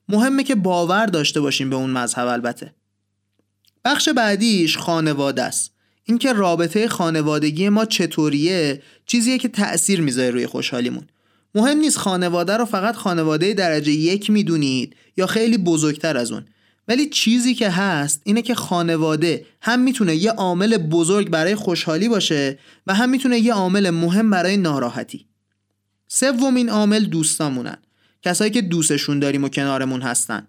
مهمه 0.08 0.44
که 0.44 0.54
باور 0.54 1.06
داشته 1.06 1.40
باشیم 1.40 1.70
به 1.70 1.76
اون 1.76 1.90
مذهب 1.90 2.28
البته. 2.28 2.74
بخش 3.84 4.08
بعدیش 4.08 4.78
خانواده 4.78 5.42
است. 5.42 5.72
اینکه 6.04 6.32
رابطه 6.32 6.88
خانوادگی 6.88 7.68
ما 7.68 7.84
چطوریه 7.84 8.82
چیزیه 9.06 9.38
که 9.38 9.48
تأثیر 9.48 10.00
می‌ذاره 10.00 10.30
روی 10.30 10.46
خوشحالیمون. 10.46 11.06
مهم 11.54 11.78
نیست 11.78 11.98
خانواده 11.98 12.56
رو 12.56 12.64
فقط 12.64 12.94
خانواده 12.94 13.54
درجه 13.54 13.92
یک 13.92 14.30
می‌دونید 14.30 14.96
یا 15.16 15.26
خیلی 15.26 15.58
بزرگتر 15.58 16.16
از 16.16 16.32
اون. 16.32 16.44
ولی 16.88 17.08
چیزی 17.08 17.54
که 17.54 17.70
هست 17.70 18.20
اینه 18.24 18.42
که 18.42 18.54
خانواده 18.54 19.46
هم 19.60 19.80
می‌تونه 19.80 20.16
یه 20.16 20.30
عامل 20.30 20.76
بزرگ 20.76 21.30
برای 21.30 21.54
خوشحالی 21.54 22.08
باشه 22.08 22.58
و 22.86 22.94
هم 22.94 23.10
می‌تونه 23.10 23.38
یه 23.38 23.52
عامل 23.52 23.90
مهم 23.90 24.30
برای 24.30 24.56
ناراحتی. 24.56 25.26
سومین 26.08 26.68
عامل 26.68 27.04
دوستامونن. 27.04 27.78
کسایی 28.22 28.50
که 28.50 28.62
دوستشون 28.62 29.18
داریم 29.18 29.44
و 29.44 29.48
کنارمون 29.48 30.02
هستن. 30.02 30.46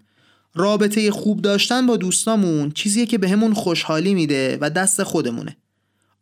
رابطه 0.55 1.11
خوب 1.11 1.41
داشتن 1.41 1.87
با 1.87 1.97
دوستامون 1.97 2.71
چیزیه 2.71 3.05
که 3.05 3.17
بهمون 3.17 3.53
خوشحالی 3.53 4.13
میده 4.13 4.57
و 4.61 4.69
دست 4.69 5.03
خودمونه. 5.03 5.57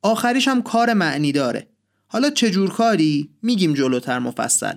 آخریش 0.02 0.48
هم 0.48 0.62
کار 0.62 0.94
معنی 0.94 1.32
داره. 1.32 1.68
حالا 2.08 2.30
چجور 2.30 2.70
کاری؟ 2.70 3.30
میگیم 3.42 3.74
جلوتر 3.74 4.20
مفصل. 4.20 4.74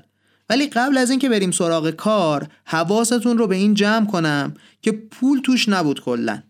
ولی 0.50 0.66
قبل 0.66 0.98
از 0.98 1.10
اینکه 1.10 1.28
بریم 1.28 1.50
سراغ 1.50 1.90
کار 1.90 2.48
حواستون 2.64 3.38
رو 3.38 3.46
به 3.46 3.56
این 3.56 3.74
جمع 3.74 4.06
کنم 4.06 4.54
که 4.82 4.92
پول 4.92 5.40
توش 5.40 5.68
نبود 5.68 6.00
کلا. 6.00 6.42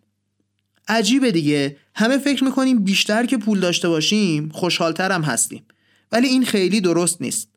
عجیبه 0.88 1.30
دیگه. 1.30 1.76
همه 1.94 2.18
فکر 2.18 2.44
می‌کنیم 2.44 2.84
بیشتر 2.84 3.26
که 3.26 3.36
پول 3.36 3.60
داشته 3.60 3.88
باشیم 3.88 4.48
خوشحالتر 4.48 5.12
هم 5.12 5.22
هستیم. 5.22 5.62
ولی 6.12 6.28
این 6.28 6.44
خیلی 6.44 6.80
درست 6.80 7.22
نیست. 7.22 7.48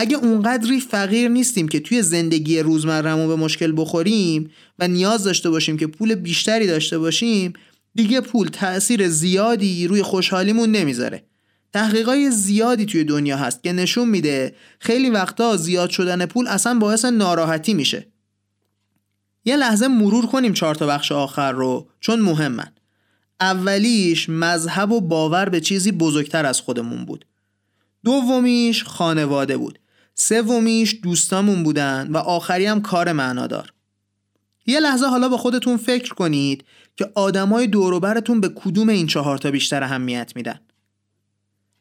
اگه 0.00 0.16
اونقدری 0.16 0.80
فقیر 0.80 1.28
نیستیم 1.28 1.68
که 1.68 1.80
توی 1.80 2.02
زندگی 2.02 2.58
روزمرهمون 2.60 3.28
به 3.28 3.36
مشکل 3.36 3.72
بخوریم 3.76 4.50
و 4.78 4.88
نیاز 4.88 5.24
داشته 5.24 5.50
باشیم 5.50 5.76
که 5.76 5.86
پول 5.86 6.14
بیشتری 6.14 6.66
داشته 6.66 6.98
باشیم 6.98 7.52
دیگه 7.94 8.20
پول 8.20 8.48
تأثیر 8.48 9.08
زیادی 9.08 9.86
روی 9.86 10.02
خوشحالیمون 10.02 10.70
نمی‌ذاره. 10.70 11.24
تحقیقای 11.72 12.30
زیادی 12.30 12.86
توی 12.86 13.04
دنیا 13.04 13.36
هست 13.36 13.62
که 13.62 13.72
نشون 13.72 14.08
میده 14.08 14.54
خیلی 14.78 15.10
وقتا 15.10 15.56
زیاد 15.56 15.90
شدن 15.90 16.26
پول 16.26 16.48
اصلا 16.48 16.78
باعث 16.78 17.04
ناراحتی 17.04 17.74
میشه. 17.74 18.06
یه 19.44 19.56
لحظه 19.56 19.88
مرور 19.88 20.26
کنیم 20.26 20.52
چهار 20.52 20.74
تا 20.74 20.86
بخش 20.86 21.12
آخر 21.12 21.52
رو 21.52 21.88
چون 22.00 22.20
مهمن. 22.20 22.72
اولیش 23.40 24.28
مذهب 24.28 24.92
و 24.92 25.00
باور 25.00 25.48
به 25.48 25.60
چیزی 25.60 25.92
بزرگتر 25.92 26.46
از 26.46 26.60
خودمون 26.60 27.04
بود. 27.04 27.24
دومیش 28.04 28.84
خانواده 28.84 29.56
بود. 29.56 29.78
سومیش 30.20 31.00
دوستامون 31.02 31.62
بودن 31.62 32.08
و 32.10 32.16
آخری 32.16 32.66
هم 32.66 32.82
کار 32.82 33.12
معنادار. 33.12 33.72
یه 34.66 34.80
لحظه 34.80 35.06
حالا 35.06 35.28
با 35.28 35.36
خودتون 35.36 35.76
فکر 35.76 36.14
کنید 36.14 36.64
که 36.96 37.12
آدمای 37.14 37.66
دوروبرتون 37.66 38.40
به 38.40 38.48
کدوم 38.48 38.88
این 38.88 39.06
چهار 39.06 39.38
تا 39.38 39.50
بیشتر 39.50 39.82
اهمیت 39.82 40.32
میدن. 40.36 40.60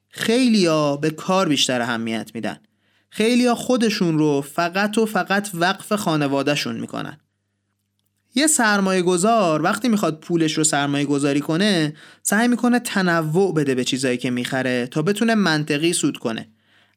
خیلیا 0.09 0.97
به 0.97 1.09
کار 1.09 1.49
بیشتر 1.49 1.81
اهمیت 1.81 2.31
میدن. 2.33 2.59
خیلیا 3.09 3.55
خودشون 3.55 4.17
رو 4.17 4.41
فقط 4.41 4.97
و 4.97 5.05
فقط 5.05 5.49
وقف 5.53 5.93
خانوادهشون 5.93 6.79
می‌کنن. 6.79 7.17
یه 8.35 8.47
سرمایه 8.47 9.01
گذار 9.01 9.61
وقتی 9.61 9.89
می‌خواد 9.89 10.19
پولش 10.19 10.53
رو 10.53 10.63
سرمایه 10.63 11.05
گذاری 11.05 11.39
کنه 11.39 11.93
سعی 12.23 12.47
می‌کنه 12.47 12.79
تنوع 12.79 13.53
بده 13.53 13.75
به 13.75 13.83
چیزایی 13.83 14.17
که 14.17 14.29
می‌خره 14.29 14.87
تا 14.87 15.01
بتونه 15.01 15.35
منطقی 15.35 15.93
سود 15.93 16.17
کنه. 16.17 16.49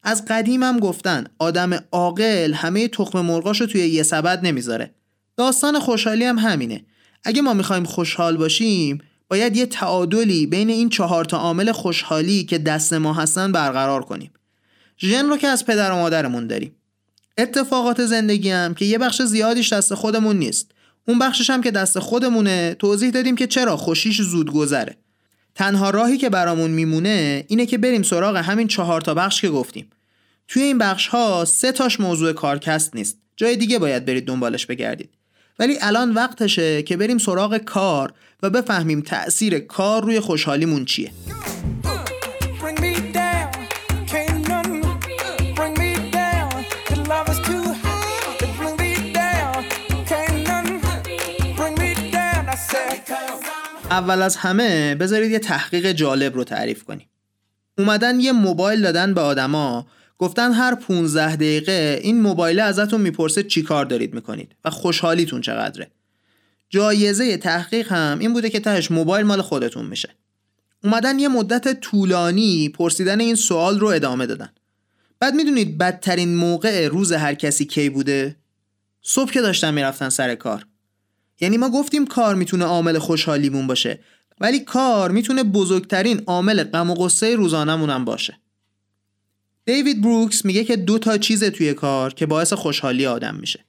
از 0.03 0.25
قدیم 0.25 0.63
هم 0.63 0.79
گفتن 0.79 1.25
آدم 1.39 1.85
عاقل 1.93 2.53
همه 2.55 2.89
تخم 2.89 3.21
مرغاش 3.21 3.61
رو 3.61 3.67
توی 3.67 3.81
یه 3.81 4.03
سبد 4.03 4.47
نمی‌ذاره. 4.47 4.95
داستان 5.37 5.81
خوشحالی 5.81 6.25
هم 6.25 6.39
همینه. 6.39 6.85
اگه 7.25 7.43
ما 7.43 7.55
می‌خوایم 7.55 7.85
خوشحال 7.85 8.37
باشیم 8.37 8.99
باید 9.29 9.57
یه 9.57 9.67
تعادلی 9.67 10.47
بین 10.47 10.71
این 10.71 10.89
چهار 10.89 11.25
تا 11.25 11.39
عامل 11.39 11.73
خوشحالی 11.73 12.45
که 12.45 12.59
دست 12.59 12.93
ما 12.93 13.13
هستن 13.13 13.53
برقرار 13.53 14.03
کنیم. 14.03 14.31
ژن 14.99 15.27
رو 15.29 15.37
که 15.37 15.49
از 15.49 15.67
پدر 15.67 15.93
و 15.93 15.97
مادرمون 15.97 16.47
داریم. 16.47 16.77
اتفاقات 17.39 18.07
زندگی 18.07 18.51
هم 18.51 18.75
که 18.75 18.85
یه 18.85 18.99
بخش 18.99 19.23
زیادیش 19.23 19.73
دست 19.73 19.95
خودمون 19.95 20.39
نیست. 20.39 20.71
اون 21.09 21.19
بخشش 21.19 21.51
هم 21.51 21.63
که 21.63 21.71
دست 21.71 21.99
خودمونه 21.99 22.75
توضیح 22.75 23.11
دادیم 23.11 23.37
که 23.37 23.47
چرا 23.47 23.77
خوشیش 23.77 24.23
زود 24.23 24.53
گذره. 24.53 24.97
تنها 25.55 25.91
راهی 25.91 26.19
که 26.19 26.31
برامون 26.31 26.71
میمونه 26.71 27.45
اینه 27.49 27.67
که 27.67 27.79
بریم 27.79 28.03
سراغ 28.03 28.37
همین 28.37 28.69
چهار 28.69 29.01
تا 29.01 29.15
بخش 29.15 29.41
که 29.41 29.49
گفتیم. 29.49 29.91
توی 30.49 30.63
این 30.63 30.79
بخش 30.79 31.07
ها 31.07 31.45
سه 31.45 31.73
تاش 31.73 32.01
موضوع 32.01 32.33
کارکست 32.33 32.97
نیست. 32.97 33.19
جای 33.37 33.57
دیگه 33.57 33.79
باید 33.79 34.05
برید 34.05 34.27
دنبالش 34.27 34.67
بگردید. 34.67 35.11
ولی 35.59 35.79
الان 35.81 36.15
وقتشه 36.15 36.83
که 36.83 36.97
بریم 36.97 37.19
سراغ 37.19 37.57
کار 37.57 38.13
و 38.43 38.51
بفهمیم 38.51 39.01
تأثیر 39.01 39.59
کار 39.59 40.03
روی 40.03 40.21
خوشحالیمون 40.21 40.85
چیه. 40.85 41.11
اول 53.91 54.23
از 54.23 54.37
همه 54.37 54.95
بذارید 54.95 55.31
یه 55.31 55.39
تحقیق 55.39 55.93
جالب 55.93 56.35
رو 56.35 56.45
تعریف 56.45 56.85
کنیم. 56.85 57.09
اومدن 57.79 58.21
یه 58.21 58.33
موبایل 58.33 58.83
دادن 58.83 59.15
به 59.15 59.21
آدما 59.21 59.87
گفتن 60.19 60.53
هر 60.53 60.75
15 60.75 61.37
دقیقه 61.37 62.01
این 62.03 62.21
موبایل 62.21 62.61
ازتون 62.61 63.01
می‌پرسه 63.01 63.43
چی 63.43 63.63
کار 63.63 63.85
دارید 63.85 64.15
می‌کنید 64.15 64.57
و 64.65 64.71
خوشحالیتون 64.71 65.41
چقدره. 65.41 65.91
جایزه 66.69 67.37
تحقیق 67.37 67.93
هم 67.93 68.19
این 68.19 68.33
بوده 68.33 68.51
که 68.51 68.61
تهش 68.61 68.91
موبایل 68.91 69.27
مال 69.27 69.43
خودتون 69.43 69.87
میشه. 69.87 70.09
اومدن 70.85 71.19
یه 71.19 71.29
مدت 71.29 71.81
طولانی 71.81 72.69
پرسیدن 72.69 73.21
این 73.21 73.35
سوال 73.35 73.81
رو 73.81 73.87
ادامه 73.87 74.27
دادن. 74.27 74.49
بعد 75.21 75.35
می‌دونید 75.35 75.79
بدترین 75.79 76.35
موقع 76.35 76.89
روز 76.89 77.13
هر 77.13 77.35
کسی 77.35 77.65
کی 77.65 77.89
بوده؟ 77.89 78.37
صبح 79.03 79.31
که 79.31 79.41
داشتن 79.41 79.75
می‌رفتن 79.75 80.09
سر 80.09 80.35
کار. 80.35 80.67
یعنی 81.41 81.57
ما 81.57 81.71
گفتیم 81.71 82.07
کار 82.07 82.35
می‌تونه 82.35 82.65
عامل 82.65 82.99
خوشحالیمون 82.99 83.67
باشه 83.67 83.99
ولی 84.41 84.61
کار 84.61 85.11
می‌تونه 85.11 85.43
بزرگترین 85.43 86.23
عامل 86.27 86.65
غم 86.65 86.91
و 86.91 86.95
غصه 86.95 87.37
روزانمون 87.37 87.91
هم 87.91 88.05
باشه. 88.05 88.39
دیوید 89.65 90.03
بروکس 90.03 90.45
میگه 90.45 90.65
که 90.65 90.77
دو 90.77 90.99
تا 90.99 91.19
چیز 91.19 91.45
توی 91.45 91.75
کار 91.75 92.15
که 92.15 92.27
باعث 92.27 92.53
خوشحالی 92.53 93.07
آدم 93.07 93.35
میشه. 93.35 93.65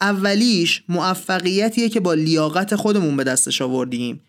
اولیش 0.00 0.82
موفقیتیه 0.88 1.88
که 1.88 2.00
با 2.00 2.14
لیاقت 2.14 2.76
خودمون 2.76 3.16
به 3.16 3.24
دستش 3.24 3.62
آوردیم. 3.62 4.20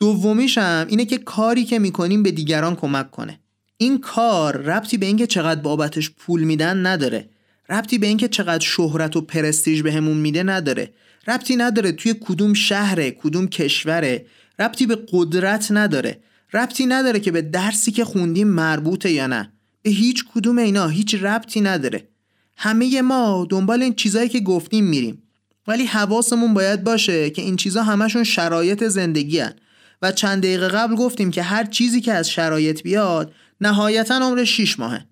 دومیش 0.00 0.58
هم 0.58 0.86
اینه 0.88 1.04
که 1.04 1.18
کاری 1.18 1.64
که 1.64 1.78
می‌کنیم 1.78 2.22
به 2.22 2.30
دیگران 2.30 2.76
کمک 2.76 3.10
کنه. 3.10 3.40
این 3.76 4.00
کار 4.00 4.56
ربطی 4.56 4.96
به 4.96 5.06
اینکه 5.06 5.26
چقدر 5.26 5.60
بابتش 5.60 6.10
پول 6.10 6.42
میدن 6.42 6.86
نداره. 6.86 7.28
ربطی 7.68 7.98
به 7.98 8.06
اینکه 8.06 8.28
چقدر 8.28 8.64
شهرت 8.64 9.16
و 9.16 9.20
پرستیژ 9.20 9.82
بهمون 9.82 10.16
میده 10.16 10.42
نداره. 10.42 10.92
ربطی 11.26 11.56
نداره 11.56 11.92
توی 11.92 12.14
کدوم 12.20 12.54
شهره 12.54 13.10
کدوم 13.10 13.48
کشوره. 13.48 14.26
ربطی 14.58 14.86
به 14.86 14.98
قدرت 15.08 15.66
نداره. 15.70 16.20
ربطی 16.52 16.86
نداره 16.86 17.20
که 17.20 17.30
به 17.30 17.42
درسی 17.42 17.92
که 17.92 18.04
خوندیم 18.04 18.48
مربوطه 18.48 19.10
یا 19.10 19.26
نه. 19.26 19.52
به 19.82 19.90
هیچ 19.90 20.24
کدوم 20.34 20.58
اینا 20.58 20.88
هیچ 20.88 21.14
ربطی 21.14 21.60
نداره. 21.60 22.08
همه 22.56 23.02
ما 23.02 23.46
دنبال 23.50 23.82
این 23.82 23.94
چیزایی 23.94 24.28
که 24.28 24.40
گفتیم 24.40 24.84
میریم. 24.84 25.22
ولی 25.66 25.86
حواسمون 25.86 26.54
باید 26.54 26.84
باشه 26.84 27.30
که 27.30 27.42
این 27.42 27.56
چیزا 27.56 27.82
همشون 27.82 28.24
شرایط 28.24 28.84
زندگی 28.84 29.38
هن. 29.38 29.54
و 30.02 30.12
چند 30.12 30.42
دقیقه 30.42 30.68
قبل 30.68 30.94
گفتیم 30.94 31.30
که 31.30 31.42
هر 31.42 31.64
چیزی 31.64 32.00
که 32.00 32.12
از 32.12 32.30
شرایط 32.30 32.82
بیاد 32.82 33.32
نهایتا 33.60 34.14
عمر 34.14 34.44
6 34.44 34.78
ماهه. 34.78 35.06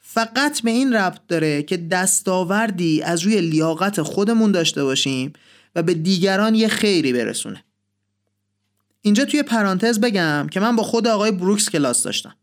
فقط 0.00 0.62
به 0.62 0.70
این 0.70 0.92
ربط 0.92 1.20
داره 1.28 1.62
که 1.62 1.76
دستاوردی 1.76 3.02
از 3.02 3.22
روی 3.22 3.40
لیاقت 3.40 4.02
خودمون 4.02 4.52
داشته 4.52 4.84
باشیم 4.84 5.32
و 5.76 5.82
به 5.82 5.94
دیگران 5.94 6.54
یه 6.54 6.68
خیری 6.68 7.12
برسونه. 7.12 7.64
اینجا 9.02 9.24
توی 9.24 9.42
پرانتز 9.42 10.00
بگم 10.00 10.46
که 10.50 10.60
من 10.60 10.76
با 10.76 10.82
خود 10.82 11.06
آقای 11.08 11.30
بروکس 11.30 11.70
کلاس 11.70 12.02
داشتم. 12.02 12.34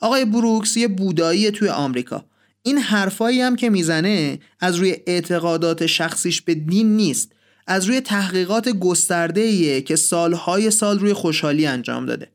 آقای 0.00 0.24
بروکس 0.24 0.76
یه 0.76 0.88
بودایی 0.88 1.50
توی 1.50 1.68
آمریکا. 1.68 2.24
این 2.62 2.78
حرفایی 2.78 3.40
هم 3.40 3.56
که 3.56 3.70
می‌زنه 3.70 4.38
از 4.60 4.76
روی 4.76 4.96
اعتقادات 5.06 5.86
شخصیش 5.86 6.42
به 6.42 6.54
دین 6.54 6.96
نیست. 6.96 7.32
از 7.66 7.84
روی 7.84 8.00
تحقیقات 8.00 8.68
گسترده 8.68 9.80
که 9.82 9.96
سالهای 9.96 10.70
سال 10.70 10.98
روی 10.98 11.12
خوشحالی 11.12 11.66
انجام 11.66 12.06
داده. 12.06 12.28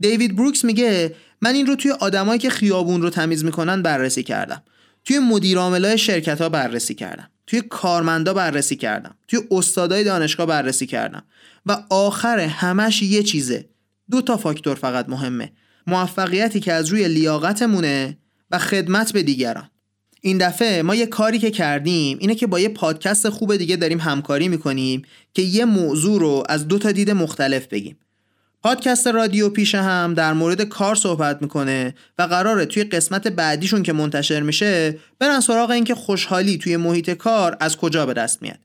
دیوید 0.00 0.36
بروکس 0.36 0.64
میگه 0.64 1.14
من 1.40 1.54
این 1.54 1.66
رو 1.66 1.76
توی 1.76 1.90
آدمایی 1.90 2.38
که 2.38 2.50
خیابون 2.50 3.02
رو 3.02 3.10
تمیز 3.10 3.44
می‌کنن 3.44 3.82
بررسی 3.82 4.22
کردم. 4.22 4.62
توی 5.04 5.18
مدیر 5.18 5.96
شرکت 5.96 6.40
ها 6.40 6.48
بررسی 6.48 6.94
کردم. 6.94 7.30
توی 7.50 7.62
کارمندا 7.62 8.34
بررسی 8.34 8.76
کردم. 8.76 9.14
توی 9.28 9.40
استادای 9.50 10.04
دانشگاه 10.04 10.46
بررسی 10.46 10.86
کردم. 10.86 11.22
و 11.66 11.82
آخر 11.90 12.38
همش 12.38 13.02
یه 13.02 13.22
چیزه. 13.22 13.68
دو 14.10 14.22
تا 14.22 14.36
فاکتور 14.36 14.74
فقط 14.74 15.08
مهمه. 15.08 15.52
موفقیتی 15.86 16.60
که 16.60 16.72
از 16.72 16.88
روی 16.88 17.08
لیاقتمونه 17.08 18.18
و 18.50 18.58
خدمت 18.58 19.12
به 19.12 19.22
دیگران. 19.22 19.70
این 20.20 20.38
دفعه 20.38 20.82
ما 20.82 20.94
یه 20.94 21.06
کاری 21.06 21.38
که 21.38 21.50
کردیم 21.50 22.18
اینه 22.20 22.34
که 22.34 22.46
با 22.46 22.60
یه 22.60 22.68
پادکست 22.68 23.28
خوب 23.28 23.56
دیگه 23.56 23.76
داریم 23.76 24.00
همکاری 24.00 24.48
می‌کنیم 24.48 25.02
که 25.34 25.42
یه 25.42 25.64
موضوع 25.64 26.20
رو 26.20 26.44
از 26.48 26.68
دو 26.68 26.78
تا 26.78 26.92
دید 26.92 27.10
مختلف 27.10 27.66
بگیم. 27.66 27.96
پادکست 28.62 29.06
رادیو 29.06 29.48
پیشه 29.48 29.82
هم 29.82 30.14
در 30.14 30.32
مورد 30.32 30.62
کار 30.62 30.94
صحبت 30.94 31.42
می‌کنه 31.42 31.94
و 32.18 32.22
قراره 32.22 32.64
توی 32.64 32.84
قسمت 32.84 33.28
بعدیشون 33.28 33.82
که 33.82 33.92
منتشر 33.92 34.40
میشه 34.40 34.98
برن 35.18 35.40
سراغ 35.40 35.70
اینکه 35.70 35.94
خوشحالی 35.94 36.58
توی 36.58 36.76
محیط 36.76 37.10
کار 37.10 37.56
از 37.60 37.76
کجا 37.76 38.06
به 38.06 38.12
دست 38.12 38.42
میاد. 38.42 38.58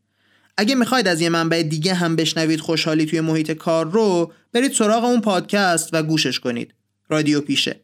اگه 0.57 0.75
می‌خواید 0.75 1.07
از 1.07 1.21
یه 1.21 1.29
منبع 1.29 1.63
دیگه 1.63 1.93
هم 1.93 2.15
بشنوید 2.15 2.59
خوشحالی 2.59 3.05
توی 3.05 3.21
محیط 3.21 3.51
کار 3.51 3.91
رو 3.91 4.33
برید 4.53 4.73
سراغ 4.73 5.03
اون 5.03 5.21
پادکست 5.21 5.89
و 5.93 6.03
گوشش 6.03 6.39
کنید. 6.39 6.73
رادیو 7.09 7.41
پیشه. 7.41 7.79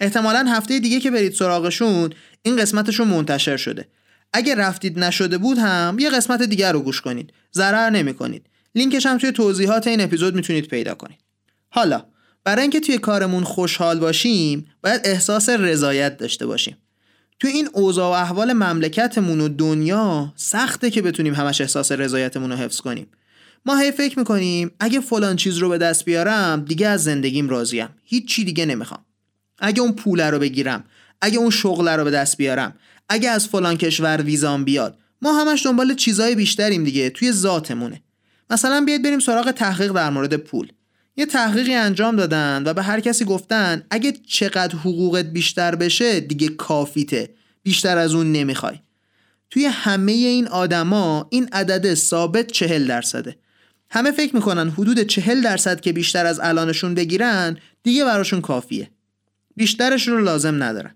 احتمالا 0.00 0.46
هفته 0.48 0.78
دیگه 0.78 1.00
که 1.00 1.10
برید 1.10 1.32
سراغشون 1.32 2.10
این 2.42 2.56
قسمتشون 2.56 3.08
منتشر 3.08 3.56
شده. 3.56 3.88
اگه 4.32 4.54
رفتید 4.54 4.98
نشده 4.98 5.38
بود 5.38 5.58
هم 5.58 5.96
یه 6.00 6.10
قسمت 6.10 6.42
دیگر 6.42 6.72
رو 6.72 6.80
گوش 6.80 7.00
کنید. 7.00 7.32
ضرر 7.54 7.90
نمی 7.90 8.14
کنید 8.14 8.46
لینکش 8.74 9.06
هم 9.06 9.18
توی 9.18 9.32
توضیحات 9.32 9.86
این 9.86 10.00
اپیزود 10.00 10.34
می‌تونید 10.34 10.68
پیدا 10.68 10.94
کنید. 10.94 11.18
حالا 11.74 12.04
برای 12.44 12.62
اینکه 12.62 12.80
توی 12.80 12.98
کارمون 12.98 13.44
خوشحال 13.44 13.98
باشیم 13.98 14.66
باید 14.82 15.00
احساس 15.04 15.48
رضایت 15.48 16.16
داشته 16.16 16.46
باشیم. 16.46 16.76
تو 17.40 17.48
این 17.48 17.68
اوضاع 17.72 18.10
و 18.10 18.22
احوال 18.22 18.52
مملکتمون 18.52 19.40
و 19.40 19.48
دنیا 19.48 20.32
سخته 20.36 20.90
که 20.90 21.02
بتونیم 21.02 21.34
همش 21.34 21.60
احساس 21.60 21.92
رضایتمون 21.92 22.50
رو 22.50 22.56
حفظ 22.56 22.80
کنیم. 22.80 23.06
ما 23.66 23.78
هی 23.78 23.92
فکر 23.92 24.18
می‌کنیم 24.18 24.70
اگه 24.80 25.00
فلان 25.00 25.36
چیز 25.36 25.58
رو 25.58 25.68
به 25.68 25.78
دست 25.78 26.04
بیارم 26.04 26.64
دیگه 26.68 26.88
از 26.88 27.04
زندگیم 27.04 27.48
راضیم. 27.48 27.88
هیچ 28.04 28.28
چی 28.28 28.44
دیگه 28.44 28.66
نمی‌خوام. 28.66 29.04
اگه 29.58 29.82
اون 29.82 29.92
پوله 29.92 30.30
رو 30.30 30.38
بگیرم 30.38 30.84
اگه 31.20 31.38
اون 31.38 31.50
شغل 31.50 31.88
رو 31.88 32.04
به 32.04 32.10
دست 32.10 32.36
بیارم 32.36 32.74
اگه 33.08 33.30
از 33.30 33.48
فلان 33.48 33.76
کشور 33.76 34.22
ویزام 34.22 34.64
بیاد 34.64 34.98
ما 35.22 35.32
همش 35.40 35.66
دنبال 35.66 35.94
چیزای 35.94 36.34
بیشتریم 36.34 36.84
دیگه 36.84 37.10
توی 37.10 37.32
ذاتمونه. 37.32 38.02
مثلا 38.50 38.80
بیاید 38.80 39.02
بریم 39.02 39.18
سراغ 39.18 39.50
تحقیق 39.50 39.92
در 39.92 40.10
مورد 40.10 40.36
پول. 40.36 40.72
یه 41.16 41.26
تحقیقی 41.26 41.74
انجام 41.74 42.16
دادن 42.16 42.62
و 42.66 42.74
به 42.74 42.82
هر 42.82 43.00
کسی 43.00 43.24
گفتن 43.24 43.82
اگه 43.90 44.12
چقدر 44.26 44.76
حقوقت 44.76 45.24
بیشتر 45.24 45.74
بشه 45.74 46.20
دیگه 46.20 46.48
کافیته. 46.48 47.34
بیشتر 47.62 47.98
از 47.98 48.14
اون 48.14 48.32
نمی‌خوای. 48.32 48.78
توی 49.50 49.64
همه 49.64 50.12
این 50.12 50.48
آدما 50.48 51.26
این 51.30 51.48
عدد 51.52 51.94
ثابت 51.94 52.46
چهل 52.46 52.86
درصده. 52.86 53.36
همه 53.90 54.10
فکر 54.10 54.34
می‌کنن 54.34 54.70
حدود 54.70 55.00
چهل 55.00 55.42
درصد 55.42 55.80
که 55.80 55.92
بیشتر 55.92 56.26
از 56.26 56.40
الانشون 56.40 56.94
بگیرن 56.94 57.58
دیگه 57.82 58.04
براشون 58.04 58.40
کافیه. 58.40 58.90
بیشترش 59.56 60.08
رو 60.08 60.20
لازم 60.24 60.62
ندارن. 60.62 60.94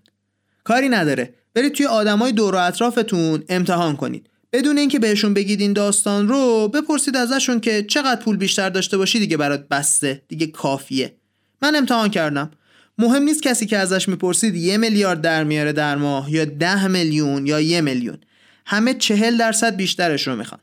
کاری 0.63 0.89
نداره. 0.89 1.33
برید 1.53 1.73
توی 1.73 1.85
آدمای 1.85 2.31
دور 2.31 2.55
و 2.55 2.57
اطرافتون 2.57 3.43
امتحان 3.49 3.95
کنید. 3.95 4.29
بدون 4.57 4.77
اینکه 4.77 4.99
بهشون 4.99 5.33
بگید 5.33 5.61
این 5.61 5.73
داستان 5.73 6.27
رو 6.27 6.67
بپرسید 6.67 7.15
ازشون 7.15 7.59
که 7.59 7.83
چقدر 7.83 8.21
پول 8.21 8.37
بیشتر 8.37 8.69
داشته 8.69 8.97
باشی 8.97 9.19
دیگه 9.19 9.37
برات 9.37 9.67
بسته 9.67 10.21
دیگه 10.27 10.47
کافیه. 10.47 11.15
من 11.61 11.75
امتحان 11.75 12.09
کردم. 12.09 12.51
مهم 12.97 13.23
نیست 13.23 13.43
کسی 13.43 13.65
که 13.65 13.77
ازش 13.77 14.07
می‌پرسید 14.07 14.55
یه 14.55 14.77
میلیارد 14.77 15.21
در 15.21 15.43
میاره 15.43 15.73
در 15.73 15.95
ماه 15.95 16.31
یا 16.31 16.45
ده 16.45 16.87
میلیون 16.87 17.47
یا 17.47 17.61
یه 17.61 17.81
میلیون. 17.81 18.17
همه 18.65 18.93
چهل 18.93 19.37
درصد 19.37 19.75
بیشترش 19.75 20.27
رو 20.27 20.35
می‌خوان. 20.35 20.61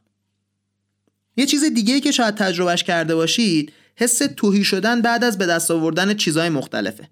یه 1.36 1.46
چیز 1.46 1.64
دیگه 1.64 2.00
که 2.00 2.10
شاید 2.10 2.34
تجربهش 2.34 2.82
کرده 2.82 3.14
باشید 3.14 3.72
حس 3.96 4.22
توهی 4.36 4.64
شدن 4.64 5.02
بعد 5.02 5.24
از 5.24 5.38
به 5.38 5.46
دست 5.46 5.70
آوردن 5.70 6.14
چیزهای 6.14 6.48
مختلفه. 6.48 7.08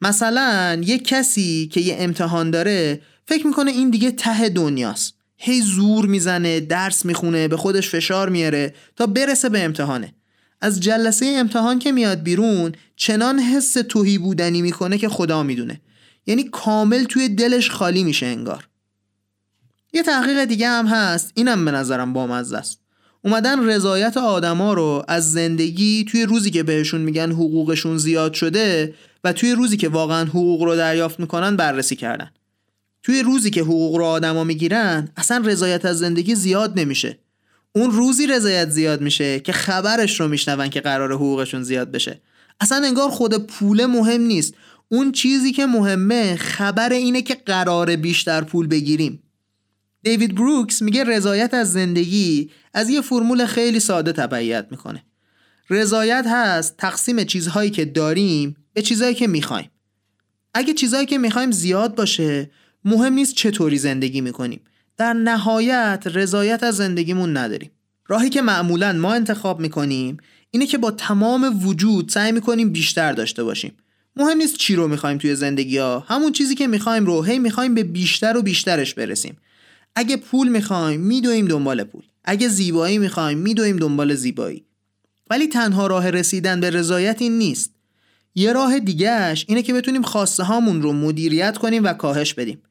مثلا 0.00 0.80
یه 0.84 0.98
کسی 0.98 1.70
که 1.72 1.80
یه 1.80 1.96
امتحان 1.98 2.50
داره 2.50 3.00
فکر 3.26 3.46
می‌کنه 3.46 3.70
این 3.70 3.90
دیگه 3.90 4.10
ته 4.10 4.48
دنیاست. 4.48 5.14
هی 5.46 5.60
زور 5.60 6.06
می‌زنه 6.06 6.60
درس 6.60 7.04
می‌خونه 7.04 7.48
به 7.48 7.56
خودش 7.56 7.88
فشار 7.88 8.28
میاره 8.28 8.74
تا 8.96 9.06
برسه 9.06 9.48
به 9.48 9.64
امتحانه. 9.64 10.14
از 10.60 10.80
جلسه 10.80 11.26
امتحان 11.26 11.78
که 11.78 11.92
میاد 11.92 12.22
بیرون 12.22 12.72
چنان 12.96 13.38
حس 13.38 13.72
توهی 13.72 14.18
بودنی 14.18 14.62
می‌کنه 14.62 14.98
که 14.98 15.08
خدا 15.08 15.42
می‌دونه. 15.42 15.80
یعنی 16.26 16.44
کامل 16.44 17.04
توی 17.04 17.28
دلش 17.28 17.70
خالی 17.70 18.04
میشه 18.04 18.26
انگار. 18.26 18.68
یه 19.92 20.02
تحقیق 20.02 20.44
دیگه 20.44 20.68
هم 20.68 20.86
هست 20.86 21.32
اینم 21.34 21.64
به 21.64 21.70
نظرم 21.70 22.12
بامزه 22.12 22.56
است. 22.56 22.80
اومدن 23.24 23.66
رضایت 23.66 24.16
آدما 24.16 24.72
رو 24.72 25.04
از 25.08 25.32
زندگی 25.32 26.04
توی 26.04 26.22
روزی 26.22 26.50
که 26.50 26.62
بهشون 26.62 27.00
میگن 27.00 27.32
حقوقشون 27.32 27.98
زیاد 27.98 28.34
شده 28.34 28.94
و 29.24 29.32
توی 29.32 29.52
روزی 29.52 29.76
که 29.76 29.88
واقعا 29.88 30.24
حقوق 30.24 30.62
رو 30.62 30.76
دریافت 30.76 31.20
می‌کنن 31.20 31.56
بررسی 31.56 31.96
کردن. 31.96 32.30
توی 33.04 33.22
روزی 33.22 33.50
که 33.50 33.60
حقوق 33.60 33.96
رو 33.96 34.04
آدما 34.04 34.44
می‌گیرن 34.44 35.08
اصلا 35.16 35.42
رضایت 35.46 35.84
از 35.84 35.98
زندگی 35.98 36.34
زیاد 36.34 36.78
نمیشه. 36.78 37.18
اون 37.72 37.90
روزی 37.90 38.26
رضایت 38.26 38.70
زیاد 38.70 39.00
میشه 39.00 39.40
که 39.40 39.52
خبرش 39.52 40.20
رو 40.20 40.28
میشنون 40.28 40.70
که 40.70 40.80
قرار 40.80 41.12
حقوقشون 41.12 41.62
زیاد 41.62 41.90
بشه. 41.90 42.20
اصلا 42.60 42.86
انگار 42.86 43.08
خود 43.08 43.46
پول 43.46 43.86
مهم 43.86 44.20
نیست. 44.20 44.54
اون 44.88 45.12
چیزی 45.12 45.52
که 45.52 45.66
مهمه 45.66 46.36
خبر 46.36 46.92
اینه 46.92 47.22
که 47.22 47.34
قرار 47.34 47.96
بیشتر 47.96 48.40
پول 48.40 48.66
بگیریم. 48.66 49.22
دیوید 50.02 50.34
بروکس 50.34 50.82
میگه 50.82 51.04
رضایت 51.04 51.54
از 51.54 51.72
زندگی 51.72 52.50
از 52.74 52.88
یه 52.90 53.00
فرمول 53.00 53.46
خیلی 53.46 53.80
ساده 53.80 54.12
تبعیت 54.12 54.66
می‌کنه. 54.70 55.04
رضایت 55.70 56.24
هست 56.28 56.76
تقسیم 56.76 57.24
چیزهایی 57.24 57.70
که 57.70 57.84
داریم 57.84 58.56
به 58.72 58.82
چیزهایی 58.82 59.14
که 59.14 59.26
می‌خوایم. 59.26 59.70
اگه 60.54 60.74
چیزهایی 60.74 61.06
که 61.06 61.18
می‌خوایم 61.18 61.50
زیاد 61.50 61.94
باشه 61.94 62.50
مهم 62.84 63.12
نیست 63.12 63.34
چطوری 63.34 63.78
زندگی 63.78 64.20
می‌کنیم. 64.20 64.60
در 64.96 65.12
نهایت 65.12 66.02
رضایت 66.06 66.62
از 66.62 66.76
زندگیمون 66.76 67.36
نداریم. 67.36 67.70
راهی 68.08 68.30
که 68.30 68.42
معمولا 68.42 68.92
ما 68.92 69.14
انتخاب 69.14 69.60
می‌کنیم 69.60 70.16
اینه 70.50 70.66
که 70.66 70.78
با 70.78 70.90
تمام 70.90 71.66
وجود 71.66 72.08
سعی 72.08 72.32
می‌کنیم 72.32 72.70
بیشتر 72.70 73.12
داشته 73.12 73.44
باشیم. 73.44 73.72
مهم 74.16 74.36
نیست 74.36 74.56
چی 74.56 74.76
رو 74.76 74.88
می‌خوایم 74.88 75.18
توی 75.18 75.34
زندگی 75.34 75.78
ها 75.78 76.04
همون 76.08 76.32
چیزی 76.32 76.54
که 76.54 76.66
می‌خوایم 76.66 77.06
رو 77.06 77.22
هی 77.22 77.38
می‌خوایم 77.38 77.74
به 77.74 77.82
بیشتر 77.82 78.36
و 78.36 78.42
بیشترش 78.42 78.94
برسیم. 78.94 79.36
اگه 79.94 80.16
پول 80.16 80.48
می‌خوایم 80.48 81.00
میدویم 81.00 81.46
دنبال 81.46 81.84
پول. 81.84 82.02
اگه 82.24 82.48
زیبایی 82.48 82.98
می‌خوایم 82.98 83.38
میدویم 83.38 83.76
دنبال 83.76 84.14
زیبایی. 84.14 84.64
ولی 85.30 85.46
تنها 85.46 85.86
راه 85.86 86.10
رسیدن 86.10 86.60
به 86.60 86.70
رضایت 86.70 87.22
این 87.22 87.38
نیست. 87.38 87.74
یه 88.34 88.52
راه 88.52 88.78
دیگهش 88.78 89.44
اینه 89.48 89.62
که 89.62 89.74
بتونیم 89.74 90.02
خواسته 90.02 90.42
هامون 90.42 90.82
رو 90.82 90.92
مدیریت 90.92 91.58
کنیم 91.58 91.84
و 91.84 91.92
کاهش 91.92 92.34
بدیم. 92.34 92.62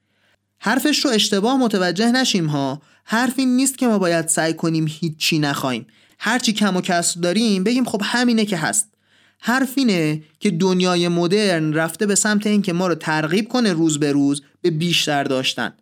حرفش 0.66 1.06
رو 1.06 1.12
اشتباه 1.12 1.58
متوجه 1.58 2.12
نشیم 2.12 2.46
ها. 2.46 2.82
حرف 3.04 3.34
این 3.38 3.56
نیست 3.56 3.78
که 3.78 3.88
ما 3.88 4.00
باید 4.00 4.28
سعی 4.28 4.54
کنیم 4.54 4.86
هیچی 4.90 5.40
نخوایم. 5.40 5.88
هرچی 6.20 6.54
کم 6.54 6.78
و 6.78 6.82
کسر 6.82 7.20
داریم 7.20 7.64
بگیم 7.64 7.86
خب 7.86 8.02
همینه 8.04 8.46
که 8.46 8.58
هست. 8.58 8.94
حرف 9.40 9.74
اینه 9.76 10.24
که 10.40 10.52
دنیای 10.52 11.08
مدرن 11.08 11.74
رفته 11.74 12.06
به 12.06 12.16
سمت 12.16 12.48
اینکه 12.48 12.74
ما 12.74 12.88
رو 12.88 12.96
ترغیب 12.96 13.48
کنه 13.48 13.74
روز 13.74 14.00
به 14.00 14.12
روز 14.12 14.42
به 14.62 14.72
بیشتر 14.72 15.24
داشتن. 15.24 15.74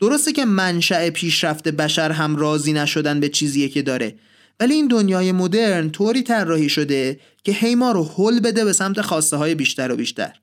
درسته 0.00 0.32
که 0.32 0.44
منشأ 0.44 1.10
پیشرفت 1.10 1.68
بشر 1.68 2.12
هم 2.12 2.36
راضی 2.36 2.72
نشدن 2.72 3.20
به 3.20 3.28
چیزیه 3.28 3.68
که 3.68 3.82
داره. 3.82 4.14
ولی 4.60 4.74
این 4.74 4.88
دنیای 4.88 5.32
مدرن 5.32 5.90
طوری 5.90 6.22
طراحی 6.22 6.68
شده 6.68 7.20
که 7.44 7.52
هی 7.52 7.74
ما 7.74 7.92
رو 7.92 8.04
حل 8.04 8.40
بده 8.40 8.64
به 8.64 8.72
سمت 8.72 9.00
خواسته 9.00 9.36
های 9.36 9.54
بیشتر 9.54 9.92
و 9.92 9.96
بیشتر. 9.96 10.40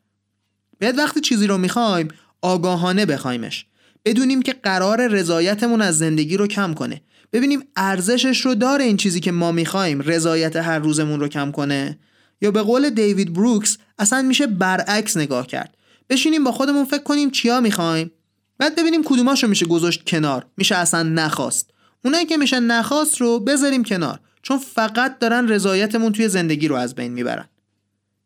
باید 0.81 0.97
وقتی 0.97 1.21
چیزی 1.21 1.47
رو 1.47 1.57
می‌خوایم 1.57 2.07
آگاهانه 2.41 3.05
بخوایمش. 3.05 3.65
بدونیم 4.05 4.41
که 4.41 4.53
قرار 4.63 5.07
رضایتمون 5.07 5.81
از 5.81 5.97
زندگی 5.97 6.37
رو 6.37 6.47
کم 6.47 6.73
کنه. 6.73 7.01
ببینیم 7.33 7.63
ارزشش 7.75 8.45
رو 8.45 8.55
داره 8.55 8.83
این 8.83 8.97
چیزی 8.97 9.19
که 9.19 9.31
ما 9.31 9.51
می‌خوایم 9.51 10.01
رضایت 10.01 10.55
هر 10.55 10.79
روزمون 10.79 11.19
رو 11.19 11.27
کم 11.27 11.51
کنه؟ 11.51 11.99
یا 12.41 12.51
به 12.51 12.61
قول 12.61 12.89
دیوید 12.89 13.33
بروکس 13.33 13.77
اصلا 13.99 14.21
میشه 14.21 14.47
برعکس 14.47 15.17
نگاه 15.17 15.47
کرد. 15.47 15.77
بشینیم 16.09 16.43
با 16.43 16.51
خودمون 16.51 16.85
فکر 16.85 17.03
کنیم 17.03 17.31
چیا 17.31 17.61
می‌خوایم. 17.61 18.11
بعد 18.59 18.75
ببینیم 18.75 19.03
کدوماشو 19.03 19.47
میشه 19.47 19.65
گذاشت 19.65 20.09
کنار. 20.09 20.45
میشه 20.57 20.75
اصلا 20.75 21.03
نخواست. 21.03 21.69
اونایی 22.05 22.25
که 22.25 22.37
میشه 22.37 22.59
نخواست 22.59 23.21
رو 23.21 23.39
بذاریم 23.39 23.83
کنار 23.83 24.19
چون 24.41 24.57
فقط 24.57 25.19
دارن 25.19 25.47
رضایتمون 25.47 26.11
توی 26.11 26.27
زندگی 26.27 26.67
رو 26.67 26.75
از 26.75 26.95
بین 26.95 27.13
می‌برن. 27.13 27.45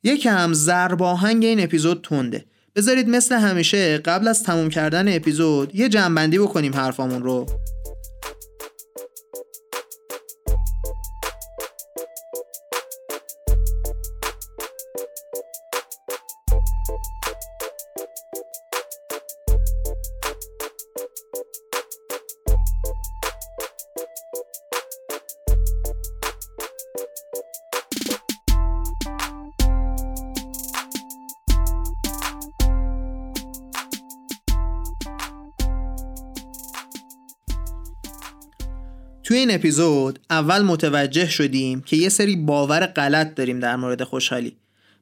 یکم 0.03 0.53
زرباهنگ 0.53 1.45
این 1.45 1.59
اپیزود 1.63 2.01
تنده. 2.09 2.45
بذارید 2.75 3.09
مثل 3.09 3.35
همیشه 3.35 3.97
قبل 3.97 4.27
از 4.27 4.43
تموم 4.43 4.69
کردن 4.69 5.15
اپیزود 5.15 5.75
یه 5.75 5.89
جنبندی 5.89 6.39
بکنیم 6.39 6.73
حرفامون 6.75 7.23
رو. 7.23 7.45
این 39.51 39.59
اپیزود 39.59 40.19
اول 40.29 40.61
متوجه 40.61 41.29
شدیم 41.29 41.81
که 41.81 41.95
یه 41.95 42.09
سری 42.09 42.35
باور 42.35 42.85
غلط 42.85 43.35
داریم 43.35 43.59
در 43.59 43.75
مورد 43.75 44.03
خوشحالی. 44.03 44.57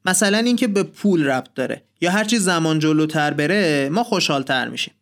مثلا 0.05 0.37
اینکه 0.37 0.67
به 0.67 0.83
پول 0.83 1.27
ربط 1.27 1.53
داره 1.55 1.83
یا 2.01 2.11
هرچی 2.11 2.39
زمان 2.39 2.79
جلوتر 2.79 3.33
بره 3.33 3.89
ما 3.91 4.03
خوشحالتر 4.03 4.67
میشیم. 4.67 4.93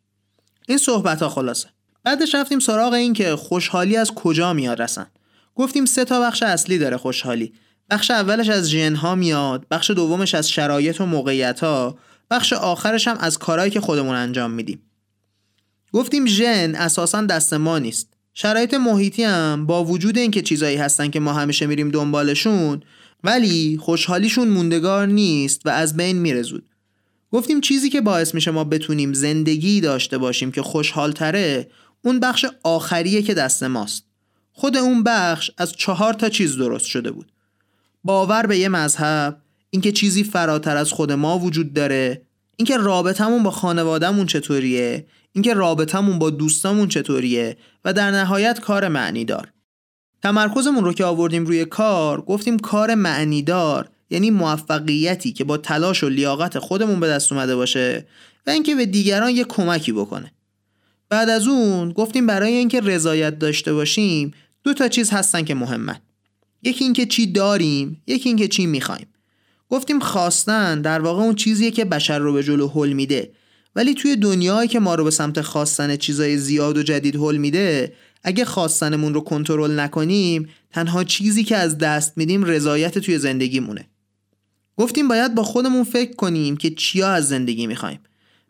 این 0.68 0.78
صحبت 0.78 1.22
ها 1.22 1.30
خلاصه. 1.30 1.68
بعدش 2.04 2.36
رفتیم 2.36 2.60
سراغ 2.60 2.94
این 2.94 3.14
که 3.14 3.36
خوشحالی 3.36 3.98
از 3.98 4.12
کجا 4.12 4.54
میاد 4.54 4.82
رسن؟ 4.82 5.08
گفتیم 5.56 5.86
سه 5.86 6.06
تا 6.06 6.22
بخش 6.22 6.44
اصلی 6.44 6.78
داره 6.78 6.98
خوشحالی. 6.98 7.54
بخش 7.90 8.12
اولش 8.12 8.50
از 8.50 8.70
ژن 8.70 8.96
ها 8.96 9.16
میاد 9.16 9.66
بخش 9.72 9.92
دومش 9.92 10.36
از 10.36 10.50
شرایط 10.50 11.02
و 11.02 11.06
موقعیت 11.06 11.60
ها 11.60 11.98
بخش 12.32 12.54
آخرش 12.54 13.08
هم 13.08 13.18
از 13.20 13.38
کارهایی 13.38 13.72
که 13.72 13.82
خودمون 13.82 14.16
انجام 14.16 14.52
میدیم. 14.52 14.82
گفتیم 15.94 16.26
ژن 16.26 16.76
اساسا 16.76 17.22
دست 17.22 17.54
ما 17.54 17.80
نیست. 17.80 18.17
شرایط 18.40 18.74
محیطی 18.74 19.24
هم 19.24 19.66
با 19.66 19.84
وجود 19.84 20.18
اینکه 20.18 20.42
چیزایی 20.42 20.78
هستن 20.78 21.10
که 21.10 21.20
ما 21.20 21.34
همیشه 21.34 21.66
میریم 21.66 21.92
دنبالشون 21.92 22.82
ولی 23.24 23.78
خوشحالیشون 23.82 24.48
موندگار 24.48 25.08
نیست 25.08 25.62
و 25.66 25.70
از 25.70 25.98
بین 25.98 26.18
میره 26.18 26.42
زود. 26.42 26.70
گفتیم 27.32 27.62
چیزی 27.62 27.90
که 27.90 28.02
باعث 28.02 28.36
میشه 28.36 28.52
ما 28.52 28.64
بتونیم 28.64 29.14
زندگی 29.14 29.82
داشته 29.82 30.18
باشیم 30.18 30.52
که 30.52 30.62
خوشحالتره 30.62 31.68
اون 32.02 32.20
بخش 32.20 32.46
آخریه 32.64 33.22
که 33.22 33.34
دست 33.34 33.64
ماست. 33.64 34.04
خود 34.52 34.78
اون 34.78 35.04
بخش 35.04 35.52
از 35.58 35.72
چهار 35.72 36.14
تا 36.14 36.30
چیز 36.30 36.58
درست 36.58 36.86
شده 36.86 37.12
بود. 37.12 37.32
باور 38.04 38.46
به 38.46 38.58
یه 38.58 38.70
مذهب 38.70 39.42
اینکه 39.70 39.92
چیزی 39.92 40.24
فراتر 40.24 40.78
از 40.78 40.92
خود 40.92 41.12
ما 41.12 41.40
وجود 41.40 41.74
داره 41.74 42.22
اینکه 42.56 42.78
رابطمون 42.78 43.44
با 43.44 43.52
خانوادهمون 43.52 44.26
چطوریه 44.26 45.06
اینکه 45.38 45.54
رابطمون 45.54 46.20
با 46.20 46.30
دوستامون 46.30 46.88
چطوریه 46.88 47.58
و 47.86 47.94
در 47.94 48.12
نهایت 48.12 48.60
کار 48.60 48.88
معنی 48.88 49.26
دار 49.26 49.54
تمرکزمون 50.24 50.84
رو 50.84 50.94
که 50.94 51.06
آوردیم 51.06 51.46
روی 51.46 51.66
کار 51.66 52.22
گفتیم 52.22 52.60
کار 52.60 52.96
معنی 52.96 53.42
دار 53.42 53.90
یعنی 54.10 54.32
موفقیتی 54.32 55.32
که 55.32 55.44
با 55.44 55.58
تلاش 55.58 56.04
و 56.04 56.10
لیاقت 56.10 56.60
خودمون 56.60 57.00
به 57.00 57.08
دست 57.08 57.32
اومده 57.32 57.56
باشه 57.56 58.06
و 58.48 58.50
اینکه 58.50 58.76
به 58.76 58.86
دیگران 58.86 59.30
یه 59.30 59.44
کمکی 59.44 59.92
بکنه. 59.92 60.32
بعد 61.10 61.30
از 61.30 61.48
اون 61.48 61.92
گفتیم 61.92 62.28
برای 62.28 62.54
اینکه 62.54 62.82
رضایت 62.82 63.40
داشته 63.40 63.74
باشیم 63.74 64.34
دو 64.64 64.74
تا 64.74 64.88
چیز 64.88 65.10
هستن 65.10 65.44
که 65.44 65.56
مهمن. 65.56 66.00
یکی 66.64 66.84
اینکه 66.84 67.06
چی 67.06 67.32
داریم 67.32 68.02
یکی 68.08 68.30
اینکه 68.30 68.48
چی 68.48 68.66
می‌خوایم. 68.66 69.08
گفتیم 69.70 70.00
خواستن 70.00 70.82
در 70.82 71.00
واقع 71.00 71.22
اون 71.22 71.36
چیزیه 71.36 71.72
که 71.72 71.86
بشر 71.86 72.20
رو 72.20 72.34
به 72.34 72.44
جلو 72.44 72.68
حل 72.68 72.94
میده. 72.94 73.32
ولی 73.76 73.94
توی 73.94 74.16
دنیایی 74.16 74.68
که 74.68 74.80
ما 74.80 74.96
رو 74.96 75.04
به 75.04 75.12
سمت 75.12 75.42
خواستن 75.42 75.96
چیزای 75.96 76.38
زیاد 76.38 76.78
و 76.78 76.84
جدید 76.84 77.16
حل 77.16 77.38
میده 77.38 77.94
اگه 78.24 78.46
خواستنمون 78.46 79.14
رو 79.14 79.22
کنترل 79.22 79.80
نکنیم 79.80 80.50
تنها 80.74 81.04
چیزی 81.04 81.44
که 81.44 81.58
از 81.58 81.78
دست 81.78 82.14
میدیم 82.18 82.44
رضایت 82.44 82.98
توی 82.98 83.18
زندگیمونه. 83.18 83.88
گفتیم 84.78 85.08
باید 85.08 85.36
با 85.36 85.44
خودمون 85.44 85.84
فکر 85.84 86.16
کنیم 86.16 86.58
که 86.58 86.70
چیا 86.70 87.10
از 87.10 87.28
زندگی 87.28 87.68
می‌خوایم. 87.68 88.00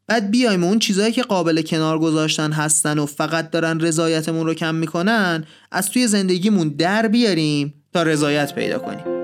بعد 0.07 0.31
بیایم 0.31 0.63
اون 0.63 0.79
چیزهایی 0.79 1.11
که 1.11 1.21
قابل 1.21 1.61
کنار 1.61 1.99
گذاشتن 1.99 2.51
هستن 2.51 2.99
و 2.99 3.05
فقط 3.05 3.51
دارن 3.51 3.79
رضایتمون 3.79 4.45
رو 4.45 4.53
کم 4.53 4.75
می‌کنن 4.75 5.43
از 5.71 5.89
توی 5.89 6.07
زندگیمون 6.07 6.69
در 6.69 7.07
بیاریم 7.07 7.73
تا 7.93 8.03
رضایت 8.03 8.55
پیدا 8.55 8.79
کنیم. 8.79 9.16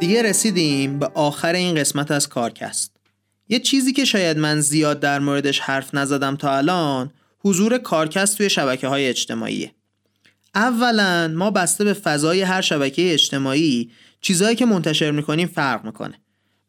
دیگه 0.00 0.22
رسیدیم 0.22 0.98
به 0.98 1.06
آخر 1.06 1.52
این 1.52 1.74
قسمت 1.74 2.10
از 2.10 2.28
کارکست. 2.28 2.96
یه 3.48 3.58
چیزی 3.58 3.92
که 3.92 4.04
شاید 4.04 4.38
من 4.38 4.60
زیاد 4.60 5.00
در 5.00 5.18
موردش 5.18 5.60
حرف 5.60 5.94
نزدم 5.94 6.36
تا 6.36 6.56
الان 6.56 7.10
حضور 7.38 7.78
کارکست 7.78 8.38
توی 8.38 8.50
شبکه 8.50 8.88
های 8.88 9.06
اجتماعیه. 9.06 9.72
اولا 10.54 11.28
ما 11.34 11.50
بسته 11.50 11.84
به 11.84 11.92
فضای 11.92 12.42
هر 12.42 12.60
شبکه 12.60 13.12
اجتماعی 13.12 13.90
چیزهایی 14.20 14.56
که 14.56 14.66
منتشر 14.66 15.10
می‌کنیم 15.10 15.48
فرق 15.48 15.84
می‌کنه. 15.84 16.14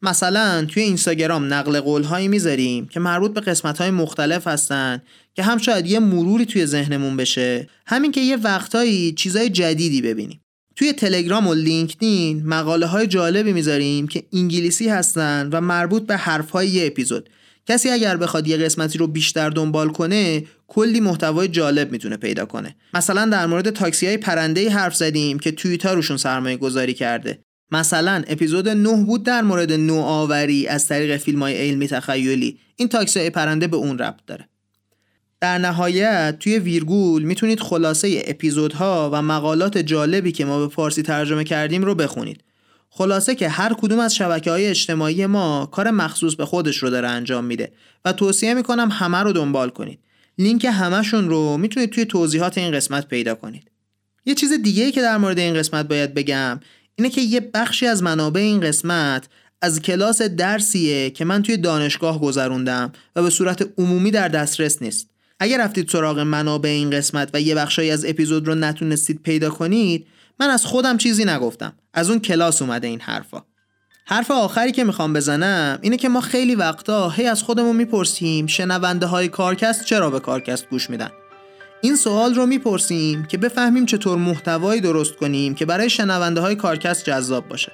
مثلا 0.02 0.66
توی 0.66 0.84
اینستاگرام 0.84 1.54
نقل 1.54 1.80
قول 1.80 2.04
هایی 2.04 2.28
می‌ذاریم 2.28 2.88
که 2.88 3.00
مربوط 3.00 3.34
به 3.34 3.42
قسمت 3.42 3.78
های 3.78 3.92
مختلف 3.92 4.48
هستن 4.48 5.02
که 5.34 5.44
هم 5.44 5.58
شاید 5.58 5.88
یه 5.88 6.00
مروری 6.00 6.46
توی 6.46 6.66
ذهنمون 6.66 7.18
بشه. 7.18 7.70
همین 7.86 8.12
که 8.12 8.22
یه 8.22 8.38
وقتایی 8.38 9.12
چیزای 9.12 9.50
جدیدی 9.50 10.02
ببینیم. 10.02 10.41
توی 10.82 10.94
تلگرام 10.94 11.48
و 11.48 11.54
لینکدین 11.54 12.44
مقاله 12.46 12.86
های 12.86 13.08
جالبی 13.08 13.54
می‌ذاریم 13.54 14.08
که 14.08 14.24
انگلیسی 14.34 14.90
هستن 14.90 15.50
و 15.52 15.62
مربوط 15.62 16.06
به 16.06 16.18
حرف 16.18 16.50
های 16.50 16.68
یه 16.68 16.88
اپیزود. 16.88 17.30
کسی 17.68 17.90
اگر 17.90 18.18
بخواد 18.18 18.48
یه 18.48 18.58
قسمتی 18.58 18.98
رو 18.98 19.08
بیشتر 19.08 19.50
دنبال 19.50 19.90
کنه 19.90 20.44
کلی 20.68 21.00
محتوای 21.00 21.48
جالب 21.48 21.92
می‌تونه 21.92 22.18
پیدا 22.18 22.46
کنه. 22.46 22.76
مثلا 22.94 23.26
در 23.26 23.46
مورد 23.46 23.70
تاکسی 23.70 24.08
های 24.08 24.18
پرنده 24.18 24.70
حرف 24.70 24.96
زدیم 24.96 25.40
که 25.40 25.52
توییتا 25.52 25.94
روشون 25.94 26.18
سرمایه 26.18 26.58
گذاری 26.58 26.94
کرده. 26.94 27.40
مثلا 27.72 28.24
اپیزود 28.28 28.70
9 28.70 29.06
بود 29.06 29.24
در 29.24 29.42
مورد 29.42 29.72
نوآوری 29.72 30.68
از 30.68 30.88
طریق 30.88 31.18
فیلم 31.18 31.40
های 31.40 31.70
علمی 31.70 31.88
تخیلی. 31.88 32.60
این 32.76 32.88
تاکسی 32.88 33.20
های 33.20 33.30
پرنده 33.30 33.68
به 33.68 33.78
اون 33.78 33.98
ربط 33.98 34.26
داره. 34.28 34.51
در 35.42 35.58
نهایت 35.58 36.40
توی 36.40 36.60
ویرگول 36.60 37.24
می‌تونید 37.24 37.60
خلاصه 37.60 38.24
اپیزودها 38.26 39.10
و 39.14 39.22
مقالات 39.22 39.78
جالبی 39.78 40.32
که 40.32 40.46
ما 40.46 40.60
به 40.60 40.74
فارسی 40.74 41.02
ترجمه 41.02 41.44
کردیم 41.44 41.84
رو 41.84 41.96
بخونید. 41.96 42.44
خلاصه 42.90 43.36
که 43.36 43.50
هر 43.50 43.74
کدوم 43.74 44.00
از 44.00 44.16
شبکه 44.16 44.52
های 44.52 44.68
اجتماعی 44.68 45.26
ما 45.26 45.70
کار 45.72 45.92
مخصوص 45.92 46.36
به 46.36 46.46
خودش 46.46 46.78
رو 46.78 46.90
داره 46.90 47.08
انجام 47.08 47.46
میده 47.46 47.72
و 48.06 48.14
توصیه 48.14 48.54
می‌کنم 48.54 48.90
همه 48.92 49.18
رو 49.18 49.34
دنبال 49.34 49.70
کنید. 49.70 50.00
لینک 50.38 50.66
همشون 50.66 51.30
رو 51.30 51.58
می‌تونید 51.58 51.90
توی 51.90 52.06
توضیحات 52.06 52.58
این 52.58 52.72
قسمت 52.72 53.08
پیدا 53.08 53.36
کنید. 53.36 53.72
یه 54.26 54.36
چیز 54.36 54.54
دیگه 54.54 54.92
که 54.92 55.02
در 55.02 55.18
مورد 55.18 55.40
این 55.40 55.54
قسمت 55.54 55.88
باید 55.88 56.14
بگم 56.14 56.60
اینه 56.96 57.10
که 57.10 57.22
یه 57.22 57.40
بخشی 57.54 57.88
از 57.88 58.04
منابع 58.04 58.42
این 58.42 58.60
قسمت 58.60 59.28
از 59.62 59.82
کلاس 59.82 60.22
درسیه 60.22 61.10
که 61.10 61.26
من 61.26 61.44
توی 61.44 61.58
دانشگاه 61.58 62.22
گذروندم 62.22 62.92
و 63.16 63.24
به 63.24 63.30
صورت 63.30 63.70
عمومی 63.78 64.12
در 64.12 64.28
دسترس 64.28 64.82
نیست. 64.82 65.11
اگر 65.44 65.64
رفتید 65.64 65.90
سراغ 65.90 66.20
منابع 66.20 66.70
این 66.70 66.90
قسمت 66.90 67.30
و 67.34 67.42
یه 67.42 67.56
بخشایی 67.56 67.92
از 67.92 68.06
اپیزود 68.06 68.48
رو 68.48 68.56
نتونستید 68.56 69.22
پیدا 69.24 69.50
کنید 69.50 70.08
من 70.40 70.50
از 70.50 70.66
خودم 70.66 70.98
چیزی 70.98 71.26
نگفتم. 71.26 71.74
از 71.94 72.10
اون 72.10 72.20
کلاس 72.20 72.62
اومده 72.62 72.88
این 72.88 73.02
حرفا. 73.02 73.44
حرف 74.06 74.32
آخری 74.32 74.72
که 74.72 74.84
می‌خوام 74.84 75.14
بزنم 75.14 75.80
اینه 75.82 75.98
که 75.98 76.10
ما 76.10 76.22
خیلی 76.22 76.56
وقتا 76.56 77.10
هی 77.10 77.28
از 77.28 77.44
خودمون 77.44 77.76
می‌پرسیم 77.76 78.48
شنونده 78.48 79.06
های 79.06 79.28
کارکست 79.28 79.86
چرا 79.86 80.10
به 80.10 80.20
کارکست 80.20 80.70
گوش 80.70 80.90
میدن. 80.90 81.10
این 81.82 81.96
سوال 81.96 82.36
رو 82.36 82.46
می‌پرسیم 82.46 83.26
که 83.26 83.38
بفهمیم 83.38 83.86
چطور 83.86 84.18
محتوایی 84.18 84.82
درست 84.82 85.16
کنیم 85.16 85.56
که 85.56 85.66
برای 85.66 85.90
شنونده 85.90 86.42
های 86.42 86.56
کارکست 86.56 87.06
جذاب 87.06 87.48
باشه. 87.48 87.72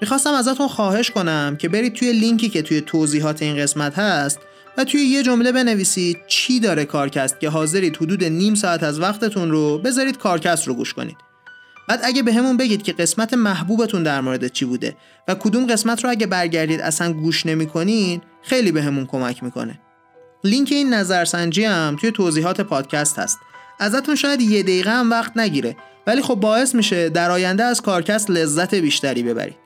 می‌خواستم 0.00 0.32
ازتون 0.32 0.68
خواهش 0.68 1.10
کنم 1.10 1.56
که 1.58 1.68
برید 1.68 1.94
توی 1.94 2.12
لینکی 2.12 2.48
که 2.48 2.62
توی 2.62 2.80
توضیحات 2.80 3.42
این 3.42 3.56
قسمت 3.56 3.98
هست 3.98 4.38
و 4.78 4.84
توی 4.84 5.00
یه 5.00 5.22
جمله 5.22 5.52
بنویسید 5.52 6.18
چی 6.26 6.60
داره 6.60 6.84
کارکست 6.84 7.40
که 7.40 7.48
حاضرید 7.48 7.96
حدود 7.96 8.24
نیم 8.24 8.54
ساعت 8.54 8.82
از 8.82 9.00
وقتتون 9.00 9.50
رو 9.50 9.78
بذارید 9.78 10.18
کارکست 10.18 10.68
رو 10.68 10.74
گوش 10.74 10.94
کنید. 10.94 11.16
بعد 11.88 12.00
اگه 12.02 12.22
به 12.22 12.32
همون 12.32 12.56
بگید 12.56 12.82
که 12.82 12.92
قسمت 12.92 13.34
محبوبتون 13.34 14.02
در 14.02 14.20
مورد 14.20 14.46
چی 14.52 14.64
بوده 14.64 14.96
و 15.28 15.34
کدوم 15.34 15.66
قسمت 15.66 16.04
رو 16.04 16.10
اگه 16.10 16.26
برگردید 16.26 16.80
اصلا 16.80 17.12
گوش 17.12 17.46
نمی‌کنین 17.46 18.20
خیلی 18.42 18.72
به 18.72 18.82
همون 18.82 19.06
کمک 19.06 19.42
می‌کنه. 19.42 19.80
لینک 20.44 20.68
این 20.72 20.94
نظرسنجی 20.94 21.64
هم 21.64 21.96
توی 22.00 22.10
توضیحات 22.10 22.60
پادکست 22.60 23.18
هست. 23.18 23.38
ازتون 23.80 24.14
شاید 24.14 24.40
یه 24.40 24.62
دقیقه 24.62 24.90
هم 24.90 25.10
وقت 25.10 25.36
نگیره 25.36 25.76
ولی 26.06 26.22
خب 26.22 26.34
باعث 26.34 26.74
میشه 26.74 27.08
در 27.08 27.30
آینده 27.30 27.64
از 27.64 27.80
کارکست 27.80 28.30
لذت 28.30 28.74
بیشتری 28.74 29.22
ببرید. 29.22 29.56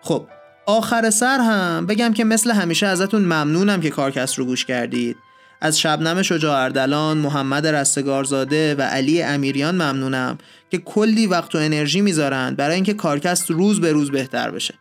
خب 0.00 0.26
آخر 0.66 1.10
سر 1.10 1.38
هم 1.38 1.86
بگم 1.86 2.12
که 2.12 2.24
مثل 2.24 2.50
همیشه 2.50 2.86
ازتون 2.86 3.22
ممنونم 3.22 3.80
که 3.80 3.90
کارکست 3.90 4.38
رو 4.38 4.44
گوش 4.44 4.64
کردید 4.64 5.16
از 5.60 5.80
شبنم 5.80 6.22
شجاع 6.22 6.60
اردلان، 6.60 7.18
محمد 7.18 7.66
رستگارزاده 7.66 8.74
و 8.74 8.82
علی 8.82 9.22
امیریان 9.22 9.74
ممنونم 9.74 10.38
که 10.70 10.78
کلی 10.78 11.26
وقت 11.26 11.54
و 11.54 11.58
انرژی 11.58 12.00
می‌ذارن 12.00 12.54
برای 12.54 12.74
اینکه 12.74 12.94
کارکست 12.94 13.50
روز 13.50 13.80
به 13.80 13.92
روز 13.92 14.10
بهتر 14.10 14.50
بشه. 14.50 14.74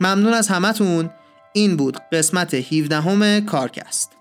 ممنون 0.00 0.34
از 0.34 0.48
همتون 0.48 1.10
این 1.52 1.76
بود 1.76 1.98
قسمت 2.12 2.54
17 2.54 3.00
همه 3.00 3.40
کارکست. 3.40 4.17